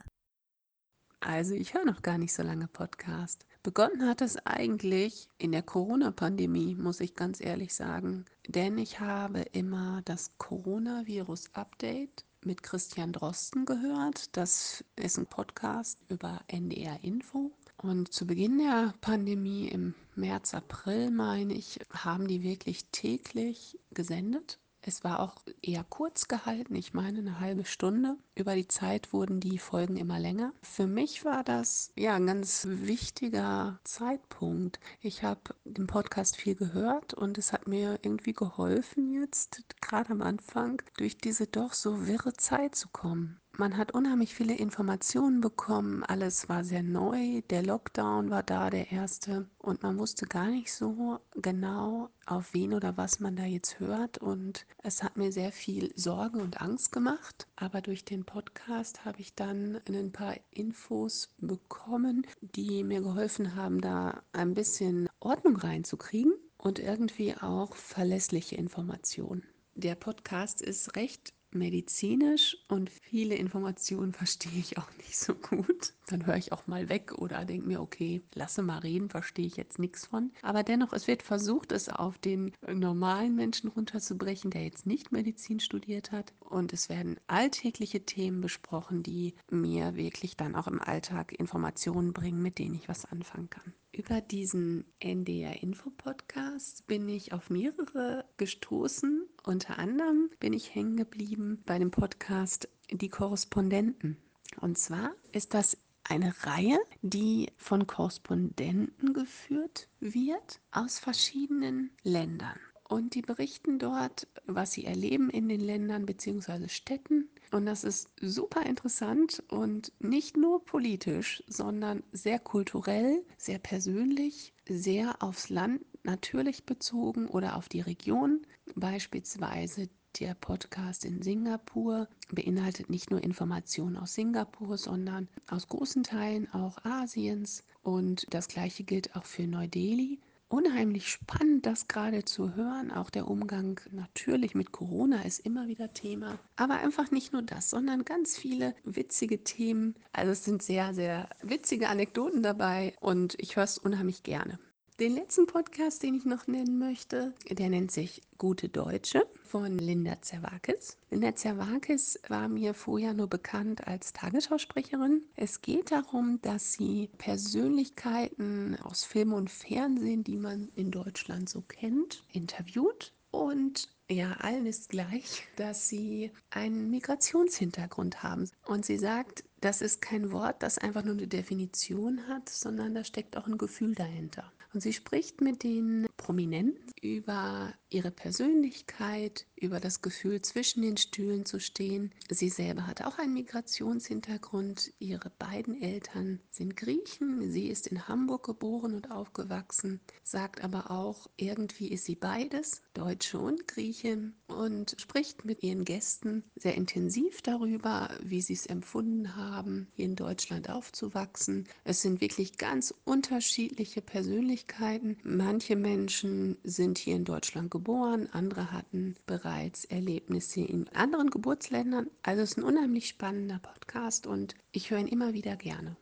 Also 1.21 1.55
ich 1.55 1.75
höre 1.75 1.85
noch 1.85 2.03
gar 2.03 2.19
nicht 2.19 2.33
so 2.33 2.43
lange 2.43 2.69
Podcast. 2.69 3.47
Begonnen 3.67 4.07
hat 4.07 4.21
es 4.21 4.37
eigentlich 4.47 5.29
in 5.39 5.51
der 5.51 5.65
Corona-Pandemie, 5.65 6.77
muss 6.77 7.01
ich 7.01 7.17
ganz 7.17 7.41
ehrlich 7.41 7.75
sagen. 7.75 8.25
Denn 8.47 8.79
ich 8.79 9.01
habe 9.01 9.41
immer 9.41 10.03
das 10.05 10.31
Coronavirus-Update 10.39 12.25
mit 12.45 12.63
Christian 12.63 13.13
Drosten 13.13 13.65
gehört. 13.65 14.37
Das 14.37 14.85
ist 14.95 15.19
ein 15.19 15.27
Podcast 15.27 15.99
über 16.09 16.43
NDR 16.47 17.03
Info. 17.03 17.51
Und 17.79 18.13
zu 18.13 18.25
Beginn 18.25 18.59
der 18.59 18.95
Pandemie 19.01 19.67
im 19.67 19.97
März, 20.15 20.55
April, 20.55 21.11
meine 21.11 21.53
ich, 21.53 21.81
haben 21.91 22.29
die 22.29 22.45
wirklich 22.45 22.85
täglich 22.93 23.81
gesendet. 23.91 24.61
Es 24.89 25.03
war 25.03 25.19
auch 25.19 25.35
eher 25.63 25.83
kurz 25.83 26.29
gehalten, 26.29 26.77
ich 26.77 26.95
meine 26.95 27.19
eine 27.19 27.41
halbe 27.41 27.65
Stunde. 27.65 28.17
Über 28.37 28.55
die 28.55 28.69
Zeit 28.69 29.13
wurden 29.13 29.41
die 29.41 29.59
Folgen 29.59 29.97
immer 29.97 30.21
länger. 30.21 30.53
Für 30.63 30.87
mich 30.87 31.25
war 31.25 31.43
das 31.43 31.91
ja 31.97 32.15
ein 32.15 32.25
ganz 32.25 32.69
wichtiger 32.71 33.81
Zeitpunkt. 33.83 34.79
Ich 35.01 35.25
habe 35.25 35.41
den 35.65 35.89
Podcast 35.89 36.37
viel 36.37 36.55
gehört 36.55 37.15
und 37.15 37.37
es 37.37 37.53
hat 37.53 37.67
mir 37.67 37.99
irgendwie 38.03 38.33
geholfen, 38.33 39.13
jetzt 39.13 39.65
gerade 39.81 40.11
am 40.11 40.23
Anfang 40.23 40.81
durch 40.99 41.19
diese 41.19 41.49
doch 41.49 41.73
so 41.73 42.07
wirre 42.07 42.35
Zeit 42.35 42.77
zu 42.77 42.87
kommen. 42.89 43.41
Man 43.59 43.77
hat 43.77 43.93
unheimlich 43.93 44.35
viele 44.35 44.55
Informationen 44.55 45.41
bekommen. 45.41 46.03
Alles 46.05 46.49
war 46.49 46.65
sehr 46.65 46.83
neu. 46.83 47.43
Der 47.51 47.63
Lockdown 47.63 48.31
war 48.31 48.43
da, 48.43 48.71
der 48.71 48.93
erste. 48.93 49.49
Und 49.59 49.83
man 49.83 49.99
wusste 49.99 50.27
gar 50.27 50.49
nicht 50.49 50.73
so 50.73 51.21
genau, 51.35 52.11
auf 52.27 52.53
wen 52.55 52.75
oder 52.75 52.97
was 52.97 53.21
man 53.21 53.37
da 53.37 53.45
jetzt 53.45 53.81
hört. 53.81 54.19
Und 54.19 54.67
es 54.83 55.03
hat 55.03 55.17
mir 55.17 55.33
sehr 55.33 55.53
viel 55.53 55.93
Sorge 55.97 56.39
und 56.39 56.61
Angst 56.61 56.93
gemacht. 56.93 57.47
Aber 57.57 57.81
durch 57.81 58.05
den 58.05 58.25
Podcast 58.25 59.05
habe 59.05 59.21
ich 59.21 59.35
dann 59.35 59.81
ein 59.89 60.13
paar 60.13 60.35
Infos 60.51 61.35
bekommen, 61.39 62.27
die 62.41 62.85
mir 62.85 63.01
geholfen 63.01 63.55
haben, 63.55 63.81
da 63.81 64.23
ein 64.33 64.55
bisschen 64.55 65.09
Ordnung 65.21 65.57
reinzukriegen 65.57 66.33
und 66.59 66.79
irgendwie 66.79 67.35
auch 67.37 67.75
verlässliche 67.75 68.57
Informationen. 68.57 69.45
Der 69.75 69.95
Podcast 69.95 70.63
ist 70.63 70.97
recht 70.97 71.35
medizinisch 71.51 72.57
und 72.69 72.91
viele 72.91 73.35
Informationen 73.35 74.13
verstehe 74.13 74.59
ich 74.59 74.79
auch 74.79 74.91
nicht 74.99 75.17
so 75.17 75.35
gut. 75.35 75.95
Dann 76.07 76.27
höre 76.27 76.37
ich 76.37 76.53
auch 76.53 76.67
mal 76.67 76.89
weg 76.89 77.13
oder 77.19 77.45
denke 77.45 77.67
mir, 77.67 77.81
okay, 77.81 78.23
lasse 78.35 78.63
mal 78.63 78.79
reden, 78.79 79.11
verstehe 79.11 79.47
ich 79.47 79.57
jetzt 79.57 79.79
nichts 79.79 80.07
von. 80.07 80.33
Aber 80.43 80.63
dennoch, 80.63 80.93
es 80.93 81.07
wird 81.07 81.23
versucht, 81.23 81.73
es 81.73 81.89
auf 81.89 82.19
den 82.19 82.53
normalen 82.67 83.35
Menschen 83.35 83.69
runterzubrechen, 83.69 84.51
der 84.51 84.65
jetzt 84.65 84.87
nicht 84.87 85.13
Medizin 85.13 85.61
studiert 85.61 86.13
hat. 86.13 86.33
Und 86.41 86.73
es 86.73 86.89
werden 86.89 87.19
alltägliche 87.27 88.05
Themen 88.05 88.41
besprochen, 88.41 89.03
die 89.03 89.35
mir 89.51 89.97
wirklich 89.97 90.37
dann 90.37 90.55
auch 90.55 90.67
im 90.67 90.81
Alltag 90.81 91.33
Informationen 91.33 92.13
bringen, 92.13 92.43
mit 92.43 92.59
denen 92.59 92.75
ich 92.75 92.89
was 92.89 93.05
anfangen 93.05 93.51
kann. 93.51 93.75
Über 93.97 94.21
diesen 94.21 94.85
NDR 95.01 95.63
Info 95.63 95.89
Podcast 95.89 96.87
bin 96.87 97.09
ich 97.09 97.33
auf 97.33 97.49
mehrere 97.49 98.27
gestoßen. 98.37 99.27
Unter 99.43 99.79
anderem 99.79 100.29
bin 100.39 100.53
ich 100.53 100.75
hängen 100.75 100.99
geblieben 100.99 101.63
bei 101.65 101.79
dem 101.79 101.91
Podcast 101.91 102.69
Die 102.91 103.09
Korrespondenten. 103.09 104.19
Und 104.61 104.77
zwar 104.77 105.15
ist 105.33 105.55
das 105.55 105.79
eine 106.05 106.35
Reihe, 106.45 106.79
die 107.01 107.51
von 107.57 107.87
Korrespondenten 107.87 109.15
geführt 109.15 109.89
wird 109.99 110.61
aus 110.73 110.99
verschiedenen 110.99 111.91
Ländern. 112.03 112.59
Und 112.87 113.15
die 113.15 113.23
berichten 113.23 113.79
dort, 113.79 114.29
was 114.45 114.73
sie 114.73 114.85
erleben 114.85 115.31
in 115.31 115.49
den 115.49 115.61
Ländern 115.61 116.05
bzw. 116.05 116.69
Städten 116.69 117.31
und 117.51 117.67
das 117.67 117.85
ist 117.85 118.11
super 118.21 118.65
interessant 118.65 119.43
und 119.49 119.93
nicht 119.99 120.37
nur 120.37 120.65
politisch, 120.65 121.43
sondern 121.47 122.03
sehr 122.13 122.39
kulturell, 122.39 123.25
sehr 123.37 123.59
persönlich, 123.59 124.53
sehr 124.69 125.23
aufs 125.23 125.49
Land 125.49 125.85
natürlich 126.03 126.65
bezogen 126.65 127.29
oder 127.29 127.57
auf 127.57 127.69
die 127.69 127.81
Region. 127.81 128.47
Beispielsweise 128.75 129.89
der 130.21 130.35
Podcast 130.35 131.05
in 131.05 131.23
Singapur 131.23 132.09
beinhaltet 132.33 132.89
nicht 132.89 133.11
nur 133.11 133.23
Informationen 133.23 133.97
aus 133.97 134.15
Singapur, 134.15 134.79
sondern 134.79 135.29
aus 135.49 135.69
großen 135.69 136.03
Teilen 136.05 136.51
auch 136.53 136.83
Asiens. 136.85 137.65
Und 137.83 138.27
das 138.31 138.49
gleiche 138.49 138.85
gilt 138.85 139.15
auch 139.15 139.25
für 139.25 139.47
Neu-Delhi 139.47 140.21
unheimlich 140.49 141.11
spannend, 141.11 141.67
das 141.67 141.89
gerade 141.89 142.25
zu 142.25 142.55
hören. 142.55 142.91
Auch 142.91 143.11
der 143.11 143.29
Umgang 143.29 143.81
natürlich 143.91 144.55
mit 144.55 144.73
Corona 144.73 145.23
ist 145.23 145.41
immer 145.41 145.67
wieder 145.69 145.93
Thema. 145.93 146.39
Aber 146.57 146.75
einfach 146.75 147.11
nicht 147.11 147.33
nur 147.33 147.43
das, 147.43 147.71
sondern 147.71 148.05
ganz 148.05 148.37
viele 148.37 148.75
witzige 148.85 149.45
Themen. 149.45 149.95
Also 150.13 150.33
es 150.33 150.45
sind 150.45 150.63
sehr, 150.63 150.95
sehr 150.95 151.29
witzige 151.43 151.89
Anekdoten 151.89 152.43
dabei 152.43 152.95
und 153.01 153.35
ich 153.39 153.57
höre 153.57 153.65
es 153.65 153.79
unheimlich 153.79 154.23
gerne. 154.23 154.59
Den 154.99 155.15
letzten 155.15 155.47
Podcast, 155.47 156.03
den 156.03 156.15
ich 156.15 156.25
noch 156.25 156.47
nennen 156.47 156.79
möchte, 156.79 157.35
der 157.51 157.69
nennt 157.69 157.91
sich 157.91 158.23
Gute 158.39 158.71
Deutsche 158.71 159.27
von 159.45 159.77
Linda 159.77 160.23
Zerwakis. 160.23 160.97
Linda 161.11 161.37
Zerwakis 161.37 162.19
war 162.29 162.49
mir 162.49 162.73
vorher 162.73 163.13
nur 163.13 163.27
bekannt 163.27 163.87
als 163.87 164.15
Tagesschausprecherin. 164.15 165.21
Es 165.35 165.61
geht 165.61 165.91
darum, 165.91 166.41
dass 166.41 166.73
sie 166.73 167.11
Persönlichkeiten 167.19 168.79
aus 168.83 169.05
Film 169.05 169.35
und 169.35 169.51
Fernsehen, 169.51 170.25
die 170.25 170.39
man 170.39 170.71
in 170.77 170.91
Deutschland 170.91 171.51
so 171.51 171.61
kennt, 171.61 172.25
interviewt 172.33 173.13
und 173.31 173.91
ja, 174.09 174.33
allen 174.39 174.65
ist 174.65 174.89
gleich, 174.89 175.47
dass 175.57 175.89
sie 175.91 176.31
einen 176.49 176.91
Migrationshintergrund 176.91 178.23
haben. 178.23 178.49
Und 178.65 178.87
sie 178.87 178.97
sagt, 178.97 179.45
das 179.61 179.83
ist 179.83 180.01
kein 180.01 180.33
Wort, 180.33 180.63
das 180.63 180.79
einfach 180.79 181.05
nur 181.05 181.15
eine 181.15 181.27
Definition 181.27 182.29
hat, 182.29 182.49
sondern 182.49 182.95
da 182.95 183.05
steckt 183.05 183.37
auch 183.37 183.47
ein 183.47 183.59
Gefühl 183.59 183.95
dahinter. 183.95 184.53
Und 184.77 184.83
sie 184.83 184.93
spricht 184.93 185.41
mit 185.41 185.63
den 185.63 186.07
Prominenten 186.19 186.93
über 187.15 187.75
ihre 187.89 188.11
Persönlichkeit, 188.11 189.47
über 189.55 189.81
das 189.81 190.03
Gefühl, 190.03 190.43
zwischen 190.43 190.83
den 190.83 190.97
Stühlen 190.97 191.47
zu 191.47 191.61
stehen. 191.61 192.13
Sie 192.29 192.49
selber 192.49 192.87
hat 192.87 193.03
auch 193.03 193.19
einen 193.19 193.35
Migrationshintergrund. 193.35 194.93
Ihre 194.99 195.31
beiden 195.31 195.81
Eltern 195.81 196.41
sind 196.51 196.77
Griechen. 196.77 197.51
Sie 197.51 197.69
ist 197.69 197.87
in 197.87 198.09
Hamburg 198.09 198.45
geboren 198.45 198.95
und 198.95 199.11
aufgewachsen, 199.11 200.01
sagt 200.23 200.63
aber 200.63 200.91
auch, 200.91 201.29
irgendwie 201.37 201.89
ist 201.89 202.05
sie 202.05 202.17
beides, 202.17 202.83
Deutsche 202.95 203.39
und 203.39 203.69
Griechin, 203.69 204.35
und 204.47 204.97
spricht 204.99 205.45
mit 205.45 205.63
ihren 205.63 205.85
Gästen 205.85 206.45
sehr 206.55 206.75
intensiv 206.75 207.43
darüber, 207.43 208.11
wie 208.23 208.41
sie 208.41 208.55
es 208.55 208.67
empfunden 208.67 209.37
haben, 209.37 209.89
hier 209.95 210.07
in 210.07 210.17
Deutschland 210.17 210.71
aufzuwachsen. 210.71 211.67
Es 211.85 212.03
sind 212.03 212.21
wirklich 212.21 212.57
ganz 212.59 212.95
unterschiedliche 213.05 214.03
Persönlichkeiten. 214.03 215.19
Manche 215.23 215.77
Menschen 215.77 216.57
sind 216.97 217.05
hier 217.05 217.17
in 217.17 217.25
Deutschland 217.25 217.71
geboren, 217.71 218.29
andere 218.33 218.73
hatten 218.73 219.17
bereits 219.27 219.85
Erlebnisse 219.85 220.63
in 220.63 220.89
anderen 220.95 221.29
Geburtsländern. 221.29 222.11
Also 222.23 222.43
es 222.43 222.53
ist 222.53 222.57
ein 222.57 222.65
unheimlich 222.65 223.09
spannender 223.09 223.59
Podcast 223.59 224.27
und 224.27 224.55
ich 224.73 224.91
höre 224.91 225.01
ihn 225.01 225.07
immer 225.07 225.35
wieder 225.35 225.57
gerne. 225.57 225.97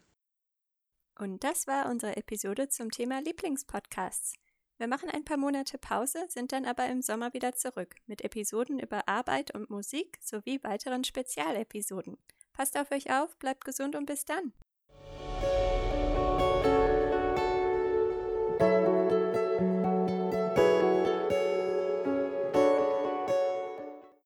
Und 1.19 1.43
das 1.43 1.67
war 1.67 1.91
unsere 1.91 2.17
Episode 2.17 2.69
zum 2.69 2.93
Thema 2.93 3.21
Lieblingspodcasts. 3.21 4.35
Wir 4.79 4.87
machen 4.87 5.11
ein 5.11 5.25
paar 5.25 5.37
Monate 5.37 5.79
Pause, 5.79 6.27
sind 6.29 6.53
dann 6.53 6.65
aber 6.65 6.89
im 6.89 7.03
Sommer 7.03 7.33
wieder 7.35 7.55
zurück 7.55 7.97
mit 8.07 8.23
Episoden 8.23 8.79
über 8.79 9.09
Arbeit 9.09 9.53
und 9.53 9.71
Musik 9.71 10.19
sowie 10.21 10.63
weiteren 10.63 11.03
Spezialepisoden. 11.03 12.19
Passt 12.53 12.79
auf 12.79 12.93
euch 12.93 13.11
auf, 13.11 13.37
bleibt 13.39 13.65
gesund 13.65 13.97
und 13.97 14.07
bis 14.07 14.25
dann. 14.25 14.53